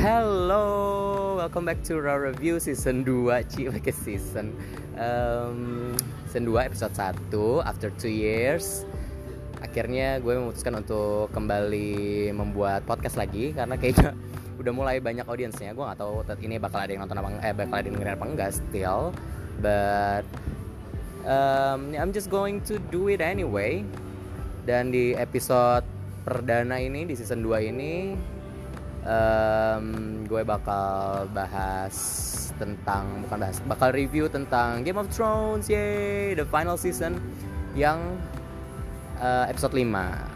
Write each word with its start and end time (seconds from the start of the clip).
Hello, 0.00 1.36
welcome 1.36 1.68
back 1.68 1.84
to 1.84 2.00
Raw 2.00 2.16
Review 2.16 2.56
season 2.56 3.04
2 3.04 3.36
Ci, 3.52 3.68
pakai 3.76 3.92
season. 3.92 4.56
Um, 4.96 5.92
Season 6.24 6.48
2 6.48 6.56
episode 6.56 6.96
1 6.96 7.28
After 7.68 7.92
2 7.92 8.08
years. 8.08 8.88
Akhirnya 9.60 10.16
gue 10.24 10.40
memutuskan 10.40 10.80
untuk 10.80 11.28
kembali 11.36 12.32
membuat 12.32 12.88
podcast 12.88 13.20
lagi 13.20 13.52
Karena 13.52 13.76
kayaknya 13.76 14.16
udah 14.64 14.72
mulai 14.72 15.04
banyak 15.04 15.28
audiensnya. 15.28 15.76
Gue 15.76 15.84
gak 15.84 16.00
tahu 16.00 16.24
ini 16.40 16.56
bakal 16.56 16.80
ada 16.80 16.96
yang 16.96 17.04
nonton 17.04 17.20
apa 17.20 17.28
Eh 17.44 17.52
bakal 17.52 17.84
ada 17.84 17.86
yang 17.92 18.00
dengerin 18.00 18.16
apa 18.16 18.24
enggak 18.24 18.50
still. 18.56 19.12
But 19.60 20.24
um, 21.28 21.92
I'm 21.92 22.16
just 22.16 22.32
going 22.32 22.64
to 22.72 22.80
do 22.88 23.12
it 23.12 23.20
anyway. 23.20 23.84
Dan 24.64 24.96
di 24.96 25.12
episode 25.12 25.84
perdana 26.24 26.80
ini, 26.80 27.04
di 27.04 27.12
season 27.12 27.44
2 27.44 27.68
ini 27.68 28.16
um, 29.06 29.84
gue 30.28 30.42
bakal 30.44 31.24
bahas 31.32 31.94
tentang 32.60 33.24
bukan 33.24 33.38
bahas 33.40 33.58
bakal 33.64 33.88
review 33.94 34.28
tentang 34.28 34.84
Game 34.84 35.00
of 35.00 35.08
Thrones 35.08 35.70
yay 35.72 36.36
the 36.36 36.44
final 36.44 36.76
season 36.76 37.16
yang 37.72 38.00
uh, 39.22 39.48
episode 39.48 39.72
5 39.72 39.86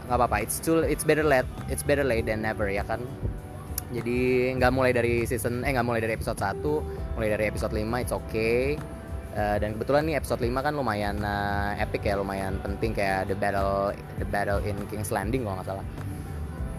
nggak 0.08 0.16
apa-apa 0.16 0.44
it's 0.44 0.60
too 0.60 0.84
it's 0.84 1.04
better 1.04 1.24
late 1.24 1.48
it's 1.68 1.84
better 1.84 2.04
late 2.04 2.24
than 2.28 2.44
never 2.44 2.68
ya 2.68 2.84
kan? 2.84 3.00
Jadi 3.94 4.50
nggak 4.58 4.72
mulai 4.74 4.90
dari 4.90 5.22
season 5.22 5.62
eh 5.62 5.70
nggak 5.70 5.86
mulai 5.86 6.00
dari 6.02 6.18
episode 6.18 6.40
1 6.40 7.14
mulai 7.14 7.28
dari 7.30 7.44
episode 7.46 7.72
5 7.72 7.84
it's 8.02 8.14
okay. 8.14 8.76
Uh, 9.34 9.58
dan 9.58 9.74
kebetulan 9.74 10.06
nih 10.06 10.14
episode 10.14 10.38
5 10.38 10.54
kan 10.62 10.72
lumayan 10.78 11.18
uh, 11.18 11.74
epic 11.74 12.06
ya, 12.06 12.14
lumayan 12.14 12.54
penting 12.62 12.94
kayak 12.94 13.26
the 13.26 13.34
battle 13.34 13.90
the 14.22 14.26
battle 14.30 14.62
in 14.62 14.78
King's 14.86 15.10
Landing 15.10 15.42
kalau 15.42 15.58
nggak 15.58 15.74
salah 15.74 15.86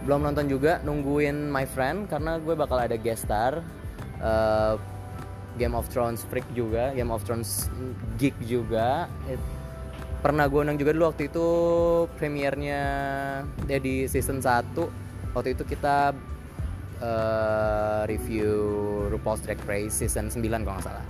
belum 0.05 0.21
nonton 0.21 0.45
juga 0.45 0.79
nungguin 0.85 1.49
my 1.49 1.65
friend 1.65 2.05
karena 2.05 2.37
gue 2.37 2.53
bakal 2.53 2.77
ada 2.77 2.93
guest 2.95 3.25
star 3.25 3.59
uh, 4.21 4.77
Game 5.57 5.73
of 5.73 5.89
Thrones 5.89 6.21
freak 6.29 6.45
juga 6.53 6.93
Game 6.93 7.09
of 7.09 7.25
Thrones 7.25 7.67
geek 8.21 8.37
juga. 8.45 9.09
It, 9.25 9.41
pernah 10.25 10.49
gue 10.49 10.57
undang 10.57 10.81
juga 10.81 10.89
dulu 10.89 11.13
waktu 11.13 11.29
itu 11.29 11.47
premiernya 12.17 12.81
ya 13.69 13.77
di 13.77 14.09
season 14.09 14.41
1 14.41 14.73
waktu 15.37 15.53
itu 15.53 15.61
kita 15.69 16.17
uh, 16.97 18.01
review 18.09 18.57
RuPaul's 19.13 19.45
Drag 19.45 19.61
Race 19.69 19.93
season 19.93 20.33
9 20.33 20.41
kalau 20.65 20.81
nggak 20.81 20.85
salah 20.89 21.05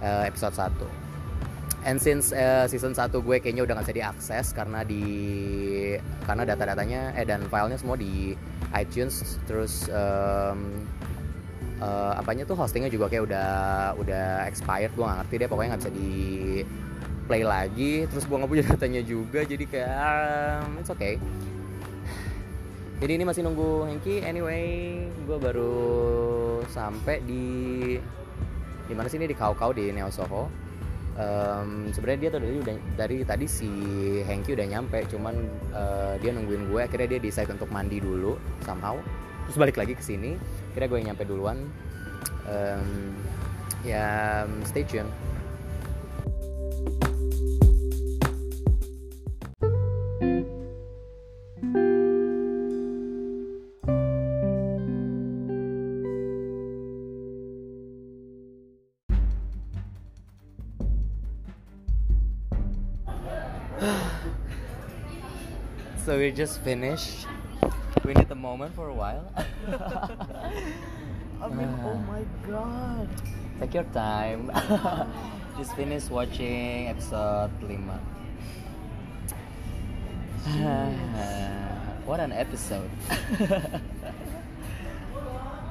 uh, 0.00 0.24
episode 0.24 0.56
1 0.56 1.07
and 1.86 1.98
since 2.02 2.34
uh, 2.34 2.66
season 2.66 2.96
1 2.96 3.10
gue 3.12 3.36
kayaknya 3.38 3.62
udah 3.62 3.78
gak 3.78 3.86
bisa 3.90 3.98
diakses 3.98 4.46
karena 4.56 4.82
di 4.82 5.04
karena 6.26 6.42
data-datanya 6.42 7.14
eh 7.14 7.26
dan 7.26 7.46
filenya 7.46 7.78
semua 7.78 7.94
di 7.94 8.34
iTunes 8.74 9.38
terus 9.46 9.86
um, 9.92 10.82
uh, 11.78 12.18
apanya 12.18 12.42
tuh 12.44 12.58
hostingnya 12.58 12.90
juga 12.90 13.06
kayak 13.06 13.24
udah 13.30 13.50
udah 13.98 14.26
expired 14.50 14.92
gue 14.94 15.04
gak 15.06 15.18
ngerti 15.24 15.34
deh 15.38 15.48
pokoknya 15.48 15.68
nggak 15.74 15.82
bisa 15.86 15.92
di 15.94 16.12
play 17.28 17.44
lagi. 17.44 18.08
Terus 18.08 18.24
gue 18.24 18.36
nggak 18.40 18.50
punya 18.50 18.64
datanya 18.72 19.02
juga 19.04 19.44
jadi 19.44 19.64
kayak 19.68 19.92
um, 20.64 20.80
it's 20.80 20.90
okay. 20.90 21.20
Jadi 22.98 23.12
ini 23.14 23.22
masih 23.22 23.46
nunggu 23.46 23.86
Hengki 23.86 24.26
anyway 24.26 24.98
gue 25.06 25.38
baru 25.38 25.86
sampai 26.66 27.22
di 27.22 27.46
di 28.88 28.94
mana 28.96 29.06
sih 29.06 29.20
ini? 29.20 29.30
Di 29.30 29.36
Kau 29.38 29.54
Kau 29.54 29.70
di 29.70 29.94
Neo 29.94 30.10
Soho 30.10 30.67
um, 31.18 31.90
sebenarnya 31.90 32.20
dia 32.22 32.30
tuh 32.32 32.40
dari 32.40 32.58
dari 32.94 33.18
tadi 33.26 33.46
si 33.50 33.68
Hengki 34.22 34.54
udah 34.54 34.66
nyampe 34.70 35.04
cuman 35.10 35.34
uh, 35.74 36.14
dia 36.22 36.30
nungguin 36.32 36.70
gue. 36.70 36.80
Akhirnya 36.80 37.18
dia 37.18 37.20
decide 37.20 37.50
untuk 37.50 37.68
mandi 37.68 37.98
dulu 37.98 38.38
somehow. 38.62 38.96
Terus 39.50 39.58
balik 39.58 39.76
lagi 39.76 39.98
ke 39.98 40.02
sini. 40.04 40.38
Akhirnya 40.72 40.88
gue 40.88 40.98
yang 41.02 41.08
nyampe 41.14 41.24
duluan. 41.26 41.58
Um, 42.48 43.12
ya 43.84 44.42
stay 44.64 44.82
tune 44.82 45.06
so 66.08 66.16
we 66.16 66.32
just 66.32 66.64
finished 66.64 67.28
we 68.00 68.16
need 68.16 68.30
a 68.30 68.34
moment 68.34 68.72
for 68.72 68.88
a 68.88 68.94
while 68.96 69.28
I 71.36 71.48
mean, 71.52 71.68
oh 71.84 72.00
my 72.08 72.24
god. 72.48 73.12
take 73.60 73.74
your 73.76 73.84
time 73.92 74.48
just 75.60 75.76
finished 75.76 76.08
watching 76.08 76.88
episode 76.88 77.52
5 77.60 77.68
what 82.08 82.24
an 82.24 82.32
episode 82.32 82.88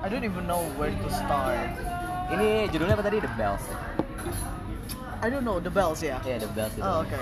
I 0.06 0.10
don't 0.14 0.22
even 0.24 0.46
know 0.46 0.62
where 0.78 0.94
to 0.94 1.10
start. 1.10 1.74
ini 2.38 2.70
judulnya 2.70 2.94
apa 2.94 3.10
tadi 3.10 3.26
The 3.26 3.34
Bells 3.34 3.66
I 5.18 5.34
don't 5.34 5.42
know 5.42 5.58
the 5.58 5.74
bells 5.74 6.06
ya. 6.06 6.22
ya 6.22 6.38
yeah, 6.38 6.46
The 6.46 6.50
Bells 6.54 6.78
Oh, 6.78 7.02
oke. 7.02 7.18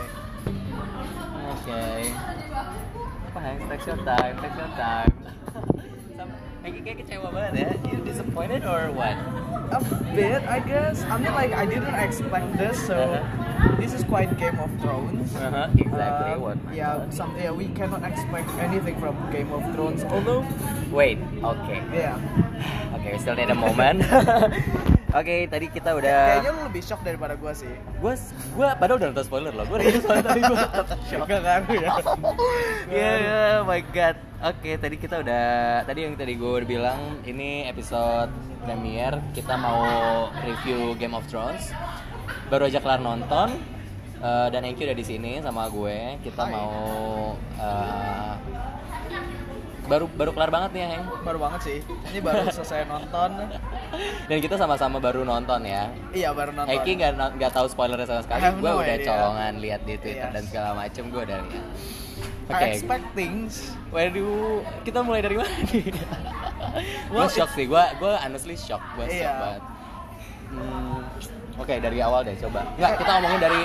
Okay. 1.63 2.35
Apa 3.35 3.51
Hank? 3.51 3.67
Take 3.67 3.83
your 3.83 3.99
time, 4.07 4.33
take 4.39 4.55
your 4.55 4.71
time. 4.79 5.11
Hank 6.63 6.75
kayak 6.87 6.97
kecewa 7.03 7.27
banget 7.35 7.51
ya. 7.59 7.69
You 7.91 7.99
disappointed 8.07 8.63
or 8.63 8.95
what? 8.95 9.11
A 9.75 9.83
bit, 10.15 10.39
I 10.47 10.63
guess. 10.63 11.03
I 11.03 11.19
mean, 11.19 11.35
like 11.35 11.51
I 11.51 11.67
didn't 11.67 11.99
expect 11.99 12.47
this, 12.55 12.79
so 12.79 12.95
Uh-huh. 12.95 13.75
this 13.75 13.91
is 13.91 14.07
quite 14.07 14.31
Game 14.39 14.55
of 14.55 14.71
Thrones. 14.79 15.35
Uh-huh, 15.35 15.67
exactly 15.75 16.31
Uh, 16.31 16.47
what? 16.47 16.55
Yeah, 16.71 17.03
some 17.11 17.35
yeah 17.35 17.51
we 17.51 17.67
cannot 17.75 18.07
expect 18.07 18.47
anything 18.55 18.95
from 19.03 19.19
Game 19.35 19.51
of 19.51 19.67
Thrones. 19.75 20.07
Although, 20.07 20.47
Wait, 20.87 21.19
okay. 21.43 21.83
yeah, 21.91 22.15
Okay, 22.95 23.13
we 23.13 23.19
still 23.19 23.35
need 23.35 23.51
a 23.51 23.59
moment. 23.59 23.99
Oke, 25.15 25.47
tadi 25.47 25.71
kita 25.71 25.95
udah 25.95 26.19
kayaknya 26.27 26.51
lu 26.51 26.61
lebih 26.67 26.83
shock 26.83 26.99
daripada 26.99 27.39
gua 27.39 27.55
sih. 27.55 27.71
gue 27.71 28.13
gue 28.55 28.67
padahal 28.75 28.99
udah 28.99 29.07
nonton 29.15 29.23
spoiler 29.23 29.53
loh 29.55 29.63
gue 29.63 29.77
udah 29.79 30.03
spoiler 30.03 30.25
tapi 30.27 30.41
gue 30.43 30.57
tetap 30.59 30.99
shock 31.07 31.23
Gak 31.23 31.39
ngaruh 31.39 31.75
ya. 31.79 31.91
ya 32.91 33.11
ya, 33.23 33.39
my 33.63 33.79
god 33.95 34.19
oke 34.43 34.71
tadi 34.75 34.95
kita 34.99 35.15
udah 35.23 35.45
tadi 35.87 35.99
yang 36.03 36.19
tadi 36.19 36.35
gue 36.35 36.51
udah 36.59 36.67
bilang 36.67 36.99
ini 37.23 37.63
episode 37.71 38.27
premiere 38.67 39.23
kita 39.31 39.55
mau 39.55 39.87
review 40.43 40.99
Game 40.99 41.15
of 41.15 41.23
Thrones 41.31 41.71
baru 42.51 42.67
aja 42.67 42.83
kelar 42.83 42.99
nonton 42.99 43.55
eh, 44.19 44.47
dan 44.51 44.67
Enki 44.67 44.83
udah 44.83 44.97
di 44.99 45.05
sini 45.07 45.39
sama 45.39 45.71
gue 45.71 46.19
kita 46.27 46.43
Hai. 46.43 46.53
mau 46.53 46.75
eh, 47.55 48.33
baru 49.85 50.05
baru 50.07 50.31
kelar 50.31 50.49
banget 50.49 50.69
nih 50.71 50.81
ya 50.81 50.89
Heng 50.91 51.05
Baru 51.21 51.37
banget 51.37 51.61
sih. 51.61 51.77
Ini 51.83 52.19
baru 52.19 52.49
selesai 52.55 52.85
nonton. 52.85 53.31
dan 54.25 54.37
kita 54.37 54.55
sama-sama 54.55 54.97
baru 54.97 55.21
nonton 55.21 55.61
ya 55.61 55.87
Iya 56.11 56.29
baru 56.31 56.51
nonton. 56.51 56.73
Eki 56.73 56.91
nggak 56.95 57.11
nggak 57.35 57.51
tahu 57.51 57.65
spoilernya 57.65 58.05
sama 58.05 58.21
sekali. 58.21 58.41
Gue 58.55 58.65
no 58.65 58.79
udah 58.79 58.95
idea. 58.95 59.07
colongan 59.07 59.53
lihat 59.57 59.81
di 59.83 59.93
Twitter 59.95 60.25
Yes. 60.25 60.33
dan 60.33 60.43
segala 60.45 60.69
macem 60.75 61.03
gue 61.07 61.21
udah 61.21 61.39
lihat. 61.43 61.65
I 62.45 62.61
expect 62.71 63.05
things. 63.13 63.73
waduh, 63.89 64.61
kita 64.81 65.01
mulai 65.01 65.19
dari 65.19 65.33
mana 65.33 65.49
nih? 65.65 65.89
gue 67.09 67.15
Well, 67.15 67.25
shock 67.27 67.49
sih, 67.51 67.65
gue 67.65 67.83
gue 67.95 68.11
honestly 68.15 68.53
shock, 68.53 68.81
gue 68.93 69.05
shock 69.07 69.17
Iya. 69.17 69.33
banget. 69.35 69.63
Hmm, 70.47 71.01
Oke 71.55 71.79
dari 71.79 71.97
awal 71.99 72.21
deh 72.21 72.35
coba. 72.37 72.67
Nggak 72.75 72.99
kita 72.99 73.11
ngomongin 73.13 73.39
dari 73.39 73.61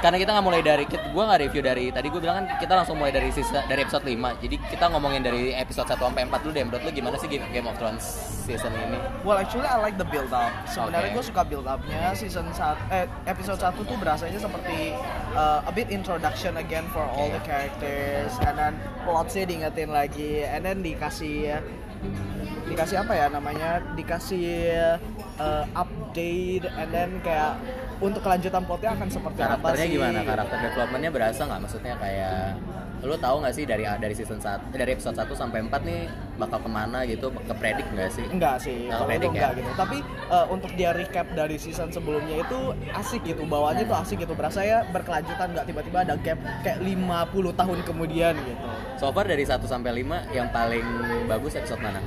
karena 0.00 0.16
kita 0.20 0.30
nggak 0.36 0.46
mulai 0.46 0.62
dari 0.62 0.84
gue 0.86 1.22
nggak 1.24 1.40
review 1.48 1.62
dari 1.64 1.84
tadi 1.88 2.06
gue 2.12 2.20
bilang 2.20 2.44
kan 2.44 2.46
kita 2.60 2.72
langsung 2.76 2.96
mulai 3.00 3.12
dari 3.12 3.32
sisa 3.32 3.64
dari 3.64 3.80
episode 3.82 4.04
5 4.04 4.44
jadi 4.44 4.56
kita 4.68 4.84
ngomongin 4.92 5.22
dari 5.24 5.56
episode 5.56 5.88
1 5.88 5.98
sampai 5.98 6.24
4 6.28 6.44
dulu 6.44 6.52
deh. 6.52 6.64
Menurut 6.64 6.82
lu 6.84 6.90
gimana 6.92 7.16
sih 7.18 7.28
Game 7.28 7.66
of 7.68 7.76
Thrones 7.76 8.04
season 8.46 8.72
ini? 8.76 8.98
Well 9.26 9.40
actually 9.40 9.66
I 9.66 9.80
like 9.80 9.98
the 9.98 10.06
build 10.08 10.30
up. 10.30 10.52
Sebenarnya 10.70 11.10
Oke. 11.12 11.16
gue 11.20 11.24
suka 11.28 11.42
build 11.42 11.66
upnya. 11.66 12.14
Season 12.14 12.46
1 12.48 12.94
eh 12.94 13.04
episode 13.26 13.60
1 13.60 13.74
tuh 13.82 13.96
berasanya 13.98 14.38
seperti 14.38 14.94
uh, 15.34 15.66
a 15.66 15.72
bit 15.72 15.90
introduction 15.90 16.56
again 16.60 16.86
for 16.94 17.02
all 17.02 17.28
the 17.32 17.42
characters. 17.42 18.32
And 18.44 18.54
then 18.56 18.74
plotnya 19.02 19.44
diingetin 19.48 19.90
lagi. 19.90 20.46
And 20.46 20.62
then 20.62 20.80
dikasih 20.84 21.58
dikasih 22.70 23.02
apa 23.02 23.12
ya 23.16 23.26
namanya? 23.32 23.82
Dikasih 23.98 24.48
uh, 25.42 25.64
update. 25.74 26.68
And 26.70 26.88
then 26.94 27.10
kayak 27.26 27.58
untuk 27.98 28.20
kelanjutan 28.20 28.62
plotnya 28.62 28.90
akan 28.92 29.08
seperti 29.08 29.38
apa 29.40 29.56
karakternya 29.56 29.86
sih? 29.86 29.94
gimana? 29.94 30.18
Karakter 30.22 30.56
developmentnya 30.62 31.10
berasa 31.10 31.40
nggak? 31.44 31.60
Maksudnya 31.62 31.94
kayak 31.96 32.40
lu 33.04 33.12
tahu 33.14 33.44
nggak 33.44 33.54
sih 33.54 33.64
dari 33.64 33.84
dari 33.86 34.14
season 34.16 34.40
1 34.40 34.72
dari 34.72 34.90
episode 34.90 35.14
1 35.14 35.28
sampai 35.30 35.62
4 35.62 35.84
nih 35.84 36.00
bakal 36.36 36.58
ke 36.58 36.66
mana 36.66 37.04
gitu? 37.04 37.28
Kepredik 37.44 37.86
nggak 37.92 38.10
sih? 38.10 38.24
Enggak 38.26 38.56
sih, 38.58 38.88
Nggak 38.88 38.98
kalau 38.98 39.06
itu 39.06 39.12
kepredik 39.12 39.28
ya? 39.28 39.32
enggak 39.36 39.52
gitu. 39.54 39.70
Tapi 39.76 39.98
eh, 40.26 40.46
untuk 40.48 40.70
dia 40.74 40.90
recap 40.90 41.26
dari 41.32 41.56
season 41.56 41.88
sebelumnya 41.92 42.36
itu 42.40 42.58
asik 42.92 43.22
gitu, 43.22 43.44
bawaannya 43.44 43.84
tuh 43.84 43.96
asik 43.96 44.16
gitu. 44.18 44.32
Berasa 44.32 44.60
ya 44.60 44.82
berkelanjutan 44.90 45.52
nggak? 45.52 45.64
Tiba-tiba 45.68 45.98
ada 46.02 46.14
gap 46.18 46.38
kayak 46.60 46.78
50 46.80 47.52
tahun 47.54 47.78
kemudian 47.84 48.34
gitu. 48.34 48.64
so 48.96 49.12
far 49.12 49.24
dari 49.24 49.44
1 49.44 49.60
sampai 49.62 50.02
5 50.02 50.32
yang 50.32 50.48
paling 50.50 50.84
bagus 51.28 51.52
episode 51.54 51.78
mana 51.78 52.00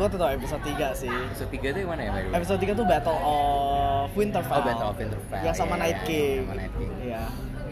gue 0.00 0.08
tuh 0.08 0.18
tau 0.18 0.30
episode 0.32 0.62
3 0.64 0.96
sih. 0.96 1.12
Episode 1.12 1.50
3 1.52 1.74
tuh 1.76 1.80
yang 1.84 1.90
mana 1.92 2.02
ya, 2.02 2.10
by 2.10 2.20
the 2.24 2.28
way? 2.32 2.36
Episode 2.40 2.58
3 2.64 2.72
tuh 2.72 2.86
Battle 2.88 3.18
of 3.20 4.08
Winterfell. 4.16 4.56
Oh, 4.56 4.64
Battle 4.64 4.88
of 4.88 4.96
Winterfell. 4.96 5.42
Yang 5.44 5.56
sama 5.60 5.74
Iya, 5.76 5.82
Night 5.84 5.98
iya, 5.98 6.08
King. 6.08 6.38
sama 6.40 6.54
Night 6.56 6.74
King. 6.74 6.92
Iya. 7.04 7.22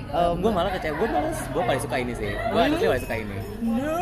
Um, 0.08 0.16
Um, 0.28 0.34
gue 0.40 0.50
malah 0.50 0.70
kecewa, 0.72 0.94
gue 0.96 1.08
malah 1.10 1.32
gue 1.32 1.62
paling 1.62 1.82
suka 1.84 1.96
ini 1.98 2.12
sih. 2.12 2.30
Gue 2.32 2.56
Really? 2.58 2.80
paling 2.80 3.04
suka 3.04 3.16
ini. 3.16 3.36
No. 3.60 3.96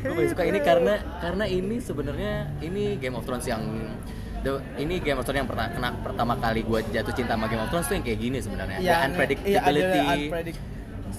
Gue 0.00 0.12
paling 0.16 0.30
suka 0.32 0.44
ini 0.44 0.58
karena 0.60 0.94
karena 1.18 1.44
ini 1.44 1.76
sebenarnya 1.76 2.32
ini 2.60 2.84
Game 2.96 3.12
of 3.12 3.24
Thrones 3.24 3.44
yang 3.44 3.60
the, 4.40 4.56
ini 4.76 4.96
Game 4.96 5.16
of 5.16 5.24
Thrones 5.24 5.36
yang 5.38 5.48
pertama 5.48 5.68
kena 5.70 5.88
pertama 6.00 6.34
kali 6.36 6.60
gue 6.64 6.80
jatuh 6.88 7.12
cinta 7.12 7.36
sama 7.36 7.48
Game 7.48 7.60
of 7.60 7.68
Thrones 7.68 7.84
tuh 7.84 7.96
yang 7.96 8.04
kayak 8.04 8.16
gini 8.18 8.38
sebenarnya. 8.40 8.78
Iya, 8.80 8.92
The 8.92 9.04
unpredictability. 9.12 9.52
Iya, 9.52 10.08
ada 10.08 10.16
unpredict- 10.16 10.62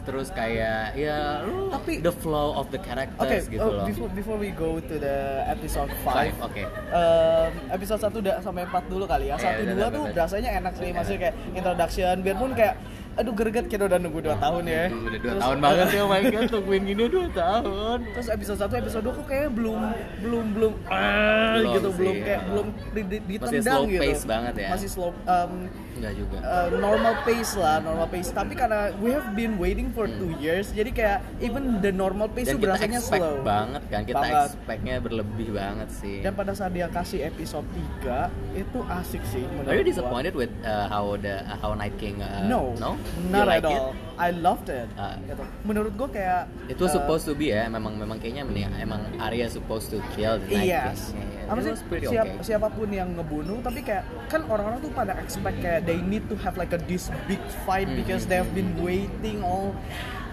terus 0.02 0.34
kayak 0.34 0.98
ya 0.98 1.46
lu 1.46 1.70
Tapi- 1.70 2.02
the 2.02 2.14
flow 2.14 2.58
of 2.58 2.70
the 2.74 2.82
characters 2.82 3.46
gitu 3.46 3.62
oh, 3.62 3.82
loh. 3.82 3.86
before 3.86 4.10
before 4.18 4.38
we 4.42 4.50
go 4.50 4.82
to 4.82 4.96
the 4.98 5.46
episode 5.46 5.90
5 6.02 6.10
Five, 6.10 6.36
oke. 6.42 6.64
Um, 6.92 7.52
episode 7.70 8.02
1 8.02 8.22
udah 8.22 8.36
sampai 8.42 8.64
4 8.66 8.86
dulu 8.90 9.06
kali 9.06 9.30
ya. 9.30 9.36
Iya, 9.38 9.62
1 9.62 9.64
udah, 9.64 9.76
2 9.76 9.78
udah, 9.78 9.90
tuh 9.90 10.04
rasanya 10.18 10.50
enak 10.58 10.74
sih, 10.78 10.90
maksudnya 10.92 11.20
kayak 11.30 11.36
introduction 11.54 12.16
biarpun 12.26 12.52
kayak 12.58 12.76
aduh 13.14 13.34
greget 13.34 13.66
kita 13.66 13.84
udah 13.84 13.98
nunggu 13.98 14.20
2 14.22 14.38
tahun 14.38 14.64
ya. 14.66 14.84
Udah 14.88 15.20
dua 15.20 15.32
Terus- 15.32 15.44
tahun 15.44 15.58
banget 15.60 15.88
ya, 15.92 16.00
oh 16.00 16.10
my 16.10 16.22
god, 16.24 16.44
tungguin 16.48 16.84
gini 16.86 17.04
dua 17.06 17.28
tahun. 17.30 17.98
Terus 18.10 18.28
episode 18.30 18.60
1 18.62 18.82
episode 18.82 19.04
2 19.04 19.12
kok 19.14 19.26
kayaknya 19.26 19.52
belum 19.52 19.80
belum 20.22 20.46
belum 20.52 20.74
ah, 20.88 21.54
Belum 21.54 21.74
gitu, 21.74 21.90
sih, 21.90 21.98
belum 21.98 22.14
ya. 22.14 22.24
kayak 22.24 22.42
belum 22.46 22.68
di, 22.90 23.02
di, 23.04 23.18
ditendang 23.30 23.64
slow 23.78 23.90
gitu. 23.90 24.02
pace 24.02 24.24
banget 24.24 24.54
ya. 24.58 24.70
Masih 24.70 24.90
slow 24.90 25.12
um, 25.22 25.52
Enggak 25.92 26.14
juga. 26.16 26.38
uh, 26.40 26.68
normal 26.74 27.14
pace 27.22 27.54
lah, 27.54 27.76
normal 27.80 28.08
pace. 28.08 28.30
Tapi 28.32 28.54
karena 28.54 28.80
we 28.98 29.10
have 29.10 29.28
been 29.32 29.56
waiting 29.56 29.90
for 29.90 30.08
two 30.10 30.32
years, 30.36 30.72
jadi 30.72 30.90
kayak 30.90 31.18
even 31.40 31.78
the 31.80 31.92
normal 31.92 32.26
pace 32.28 32.48
Hmm. 32.48 32.58
Dan 32.58 32.58
kita 32.58 32.66
berasanya 32.66 33.00
slow. 33.00 33.36
banget 33.44 33.84
kan, 33.86 34.02
kita 34.02 34.18
Banget. 34.18 34.48
expectnya 34.50 34.96
berlebih 34.98 35.50
banget 35.52 35.90
sih. 35.94 36.20
Dan 36.20 36.34
pada 36.34 36.52
saat 36.52 36.72
dia 36.72 36.88
kasih 36.88 37.22
episode 37.24 37.68
3 38.02 38.28
itu 38.54 38.80
asik 38.90 39.22
sih 39.26 39.44
menurut 39.48 39.68
Are 39.68 39.76
you 39.76 39.84
gua. 39.84 39.92
disappointed 39.92 40.34
with 40.34 40.50
uh, 40.62 40.88
how 40.88 41.14
the 41.16 41.44
uh, 41.44 41.56
how 41.56 41.72
Night 41.74 41.94
King? 41.96 42.18
Uh, 42.18 42.44
No, 42.44 42.74
no, 42.76 42.98
not 43.32 43.48
like 43.48 43.64
at 43.64 43.72
it? 43.72 43.82
all. 43.82 43.94
I 44.22 44.30
loved 44.30 44.70
it. 44.70 44.88
Ah. 44.96 45.18
Gitu. 45.18 45.44
Menurut 45.66 45.94
gue 45.98 46.10
kayak 46.14 46.46
Itu 46.70 46.86
uh, 46.86 46.92
supposed 46.94 47.26
to 47.26 47.34
be 47.34 47.50
ya, 47.50 47.66
memang 47.68 47.98
memang 47.98 48.22
kayaknya 48.22 48.46
nih, 48.46 48.70
emang 48.82 49.02
Arya 49.18 49.50
supposed 49.50 49.90
to 49.90 49.98
kill 50.14 50.38
the 50.46 50.62
Night 50.62 50.70
Yes. 50.70 51.10
King. 51.10 51.26
Yeah, 51.26 51.30
yeah. 51.34 51.40
It 51.52 51.64
sih 51.66 51.72
was 51.74 51.82
siap, 52.08 52.28
okay. 52.32 52.44
siapa 52.48 52.68
pun 52.72 52.88
yang 52.94 53.12
ngebunuh 53.18 53.60
tapi 53.60 53.84
kayak 53.84 54.08
kan 54.32 54.46
orang-orang 54.48 54.80
tuh 54.80 54.94
pada 54.96 55.20
expect 55.20 55.60
kayak 55.60 55.84
they 55.84 56.00
need 56.00 56.24
to 56.32 56.36
have 56.40 56.56
like 56.56 56.72
a 56.72 56.80
this 56.88 57.12
big 57.28 57.42
fight 57.68 57.90
Hmm, 57.92 58.00
because 58.00 58.24
they 58.30 58.40
have 58.40 58.54
been 58.56 58.72
waiting 58.80 59.44
all 59.44 59.76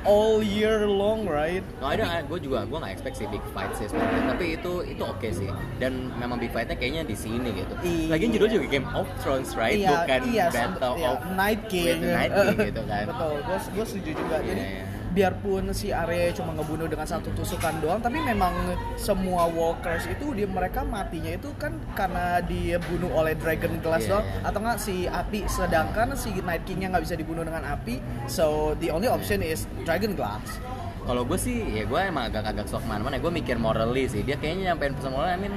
all 0.07 0.43
year 0.43 0.87
long, 0.87 1.27
right? 1.27 1.65
No, 1.83 1.91
ada, 1.91 2.23
gue 2.27 2.39
juga 2.39 2.67
gue 2.69 2.79
nggak 2.79 2.93
expect 2.95 3.17
sih 3.19 3.27
big 3.31 3.43
fight 3.51 3.73
sih 3.75 3.91
sebenarnya. 3.91 4.35
Tapi 4.35 4.47
itu 4.59 4.73
itu 4.87 5.03
oke 5.03 5.29
sih. 5.33 5.49
Dan 5.83 6.13
memang 6.21 6.39
big 6.39 6.53
fightnya 6.55 6.77
kayaknya 6.79 7.03
di 7.07 7.17
sini 7.19 7.51
gitu. 7.55 7.75
Iya. 7.83 8.07
Lagian 8.15 8.31
judul 8.37 8.49
juga 8.61 8.67
Game 8.71 8.89
of 8.95 9.09
Thrones, 9.25 9.55
right? 9.59 9.79
Iya, 9.79 9.91
Bukan 10.05 10.21
iya, 10.31 10.47
Battle 10.53 10.95
iya, 10.99 11.09
of 11.11 11.21
Night 11.35 11.63
King. 11.67 11.99
with 12.03 12.13
Night 12.15 12.33
King 12.35 12.57
gitu 12.71 12.83
kan. 12.87 13.05
Betul, 13.11 13.35
gue 13.43 13.59
gue 13.75 13.85
setuju 13.87 14.11
juga. 14.15 14.37
Iya, 14.43 14.49
Jadi 14.53 14.63
iya. 14.63 14.98
Biarpun 15.19 15.75
si 15.75 15.91
Arya 15.91 16.31
cuma 16.31 16.55
ngebunuh 16.55 16.87
dengan 16.87 17.03
satu 17.03 17.35
tusukan 17.35 17.75
doang, 17.83 17.99
tapi 17.99 18.23
memang 18.23 18.55
semua 18.95 19.51
walkers 19.51 20.07
itu 20.07 20.31
dia 20.31 20.47
mereka 20.47 20.87
matinya 20.87 21.35
itu 21.35 21.51
kan 21.59 21.75
karena 21.99 22.39
dibunuh 22.47 23.11
oleh 23.19 23.35
dragon 23.35 23.83
glass 23.83 24.07
Iya, 24.07 24.23
doang, 24.23 24.27
atau 24.47 24.59
enggak 24.63 24.79
si 24.79 25.11
api. 25.11 25.41
Sedangkan 25.51 26.15
si 26.15 26.31
Night 26.39 26.63
Kingnya 26.63 26.95
nggak 26.95 27.03
bisa 27.03 27.19
dibunuh 27.19 27.43
dengan 27.43 27.67
api, 27.67 27.99
so 28.31 28.79
the 28.79 28.95
only 28.95 29.11
option 29.11 29.43
is 29.43 29.67
dragon 29.83 30.15
glass. 30.15 30.63
Kalau 31.03 31.25
gue 31.27 31.41
sih, 31.41 31.65
ya 31.67 31.89
gue 31.89 32.01
emang 32.05 32.29
agak-agak 32.29 32.69
sok 32.69 32.85
mana-mana. 32.85 33.17
Gue 33.17 33.33
mikir 33.33 33.57
morally 33.57 34.07
sih. 34.13 34.21
Dia 34.21 34.37
kayaknya 34.37 34.77
nyampein 34.77 34.93
pesan 34.93 35.17
moral, 35.17 35.33
I 35.33 35.41
mean, 35.41 35.57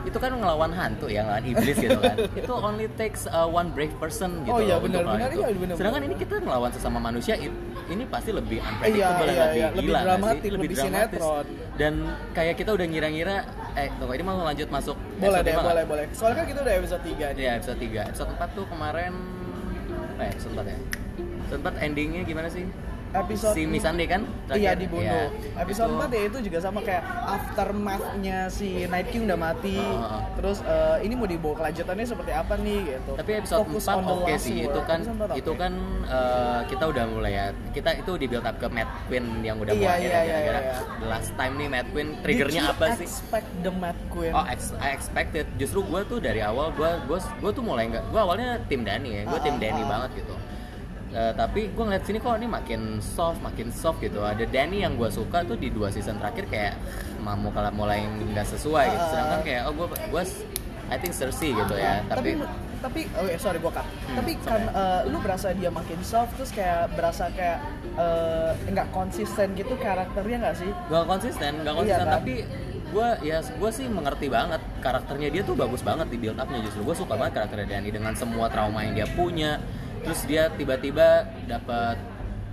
itu 0.00 0.14
kan 0.14 0.30
ngelawan 0.30 0.70
hantu 0.70 1.06
ya, 1.06 1.22
ngelawan 1.22 1.44
iblis 1.44 1.76
gitu 1.76 1.96
kan. 1.96 2.16
itu 2.40 2.52
only 2.52 2.86
takes 2.94 3.26
uh, 3.26 3.44
one 3.44 3.68
brave 3.68 3.90
person 3.96 4.42
gitu 4.42 4.52
Oh 4.52 4.60
iya, 4.60 4.76
benar, 4.76 5.02
benar, 5.02 5.28
itu. 5.28 5.40
iya, 5.40 5.48
benar, 5.52 5.74
Sedangkan 5.74 6.00
benar. 6.00 6.10
ini 6.10 6.20
kita 6.20 6.34
ngelawan 6.38 6.70
sesama 6.70 6.98
manusia, 6.98 7.34
it- 7.34 7.54
ini 7.86 8.04
pasti 8.04 8.30
lebih 8.30 8.58
Iya, 8.58 8.68
unpredictable 8.68 9.00
iya, 9.00 9.08
dan 9.28 9.38
lebih 9.40 9.56
iya. 9.56 9.68
Lebih 9.68 9.82
gila 9.82 9.90
nggak 9.90 10.06
dramatik, 10.06 10.40
sih? 10.40 10.50
lebih 10.52 10.68
dramatis. 10.70 10.84
sinetron. 11.16 11.46
Dan 11.74 11.92
kayak 12.32 12.54
kita 12.56 12.70
udah 12.72 12.86
ngira-ngira, 12.86 13.36
eh 13.74 13.88
tunggu 13.94 14.12
ini 14.12 14.22
mau 14.22 14.36
lanjut 14.40 14.68
masuk 14.68 14.96
Boleh 15.16 15.40
deh, 15.40 15.54
boleh, 15.54 15.84
boleh. 15.84 16.04
Soalnya 16.12 16.36
kan 16.36 16.46
kita 16.46 16.60
udah 16.60 16.74
episode 16.74 17.02
3 17.02 17.26
nih. 17.28 17.40
Iya 17.40 17.50
episode 17.56 17.78
3 17.78 18.10
Episode 18.10 18.30
4 18.34 18.50
tuh 18.52 18.64
kemarin 18.66 19.12
Eh 20.16 20.28
episode 20.28 20.52
4 20.52 20.66
ya 20.66 20.78
Episode 21.40 21.60
4 21.64 21.86
endingnya 21.86 22.22
gimana 22.22 22.48
sih? 22.48 22.64
Episode 23.10 23.54
Si 23.54 23.62
Missandei 23.64 24.04
kan? 24.04 24.22
Iya 24.48 24.72
terakhir? 24.72 24.76
dibunuh. 24.78 25.04
Iya, 25.04 25.22
Episode 25.58 25.88
itu- 25.88 25.98
4 25.98 26.10
ya 26.10 26.22
itu 26.24 26.38
juga 26.44 26.58
sama 26.60 26.78
kayak 26.80 27.02
aftermath-nya 27.26 28.38
si 28.48 28.68
Night 28.84 29.08
King 29.08 29.24
udah 29.24 29.38
mati. 29.38 29.76
Heeh. 29.76 30.20
Terus 30.36 30.58
eh, 30.60 30.96
ini 31.02 31.14
mau 31.14 31.24
dibawa 31.24 31.54
kelanjutannya 31.56 32.04
seperti 32.04 32.32
apa 32.32 32.54
nih 32.56 32.78
gitu. 32.86 33.12
Tapi 33.14 33.30
episode 33.34 33.58
Focus 33.64 33.84
4 33.84 33.90
on 33.90 34.02
the 34.02 34.14
oke 34.14 34.24
last 34.26 34.44
sih. 34.44 34.56
Itu 34.60 34.80
kan 34.82 35.00
4 35.02 35.34
itu 35.34 35.52
kan 35.54 35.72
eh, 36.04 36.60
kita 36.66 36.84
udah 36.86 37.04
mulai 37.06 37.32
ya 37.32 37.46
Kita 37.68 37.90
itu 37.94 38.12
di 38.14 38.26
build 38.26 38.44
up 38.44 38.56
ke 38.56 38.66
Mad 38.68 38.88
Queen 39.06 39.24
yang 39.40 39.56
udah 39.56 39.72
Iya, 39.72 39.88
akhir 39.90 40.08
iya, 40.08 40.20
ya, 40.20 40.38
iya, 40.38 40.38
iya. 40.60 40.74
The 40.98 41.06
last 41.06 41.30
time 41.34 41.54
nih 41.56 41.68
Mad 41.68 41.86
Queen 41.90 42.08
Triggernya 42.20 42.62
apa 42.68 42.84
sih? 42.94 43.04
expect 43.04 43.48
the 43.60 43.72
Mad 43.72 43.98
Queen? 44.08 44.30
Oh, 44.30 44.44
ex- 44.44 44.76
I 44.76 44.92
expected. 44.92 45.48
Justru 45.56 45.80
gue 45.82 46.00
tuh 46.04 46.18
dari 46.18 46.40
awal 46.40 46.70
gue 46.72 46.90
gue 47.04 47.18
gue 47.18 47.50
tuh 47.50 47.62
mulai 47.62 47.88
nggak. 47.88 48.04
Gue 48.08 48.20
awalnya 48.20 48.60
tim 48.66 48.82
Dani 48.82 49.10
ya. 49.10 49.22
Gue 49.24 49.34
Ah, 49.34 49.42
tim 49.42 49.54
ah, 49.54 49.60
Dani 49.60 49.80
ah. 49.80 49.86
banget 49.88 50.10
gitu. 50.18 50.34
Eh, 51.08 51.32
tapi 51.32 51.72
gue 51.72 51.84
ngeliat 51.88 52.04
sini 52.04 52.20
kok 52.20 52.36
ini 52.36 52.44
makin 52.44 53.00
soft, 53.00 53.40
makin 53.40 53.72
soft 53.72 53.96
gitu. 54.04 54.20
Ada 54.20 54.44
Danny 54.44 54.84
yang 54.84 54.92
gue 55.00 55.08
suka 55.08 55.40
tuh 55.40 55.56
di 55.56 55.72
dua 55.72 55.88
season 55.88 56.20
terakhir 56.20 56.44
kayak 56.52 56.74
mau 57.24 57.48
kalau 57.52 57.72
mulai 57.72 58.04
nggak 58.04 58.44
sesuai 58.44 58.84
gitu. 58.92 59.04
Ah. 59.04 59.10
Sedangkan 59.12 59.40
kayak 59.40 59.62
oh 59.68 59.72
gue 59.72 59.86
gue 59.88 60.22
I 60.88 60.96
think 60.96 61.12
Cersei 61.16 61.52
gitu 61.52 61.74
ya. 61.76 62.00
tapi 62.08 62.36
Tapi, 62.36 62.44
tapi 62.78 63.00
oh 63.20 63.24
ya 63.28 63.36
sorry 63.40 63.56
gua 63.60 63.72
cut. 63.72 63.84
Hmm, 63.84 64.16
tapi 64.20 64.32
kan 64.40 64.62
eh, 64.68 65.00
lu 65.08 65.18
berasa 65.20 65.52
dia 65.52 65.68
makin 65.68 66.00
soft 66.04 66.32
terus 66.36 66.52
kayak 66.52 66.92
berasa 66.92 67.28
kayak 67.32 67.58
eh, 67.96 68.52
nggak 68.68 68.88
konsisten 68.92 69.52
gitu 69.56 69.76
karakternya 69.80 70.36
nggak 70.44 70.56
sih? 70.60 70.70
gak 70.88 71.04
konsisten, 71.08 71.52
gak 71.60 71.72
Iya, 71.72 71.76
konsisten. 71.76 72.04
kan? 72.04 72.14
Tapi 72.20 72.34
gue 72.88 73.08
ya 73.20 73.38
gue 73.44 73.70
sih 73.72 73.84
mengerti 73.84 74.32
banget 74.32 74.64
karakternya 74.80 75.28
dia 75.28 75.42
tuh 75.44 75.52
bagus 75.52 75.84
banget 75.84 76.08
di 76.08 76.16
build 76.16 76.40
upnya 76.40 76.64
justru 76.64 76.80
gue 76.88 76.96
suka 76.96 77.20
banget 77.20 77.36
karakternya 77.36 77.68
Dani 77.76 77.90
dengan 77.92 78.16
semua 78.16 78.48
trauma 78.48 78.80
yang 78.80 78.96
dia 78.96 79.08
punya 79.12 79.60
terus 80.00 80.20
dia 80.24 80.48
tiba-tiba 80.50 81.26
dapat 81.44 81.96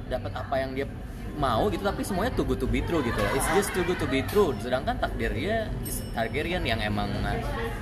dapat 0.06 0.32
apa 0.32 0.56
yang 0.56 0.72
dia 0.72 0.88
mau 1.36 1.68
gitu 1.68 1.84
tapi 1.84 2.00
semuanya 2.00 2.32
too 2.32 2.48
good 2.48 2.56
to 2.56 2.66
be 2.66 2.80
true 2.80 3.04
gitu 3.04 3.18
loh. 3.18 3.32
It's 3.36 3.44
just 3.52 3.76
too 3.76 3.84
good 3.84 4.00
to 4.00 4.08
be 4.08 4.24
true. 4.24 4.56
Sedangkan 4.56 4.96
takdir 4.96 5.36
dia 5.36 5.68
Targaryen 6.16 6.64
yang 6.64 6.80
emang 6.80 7.12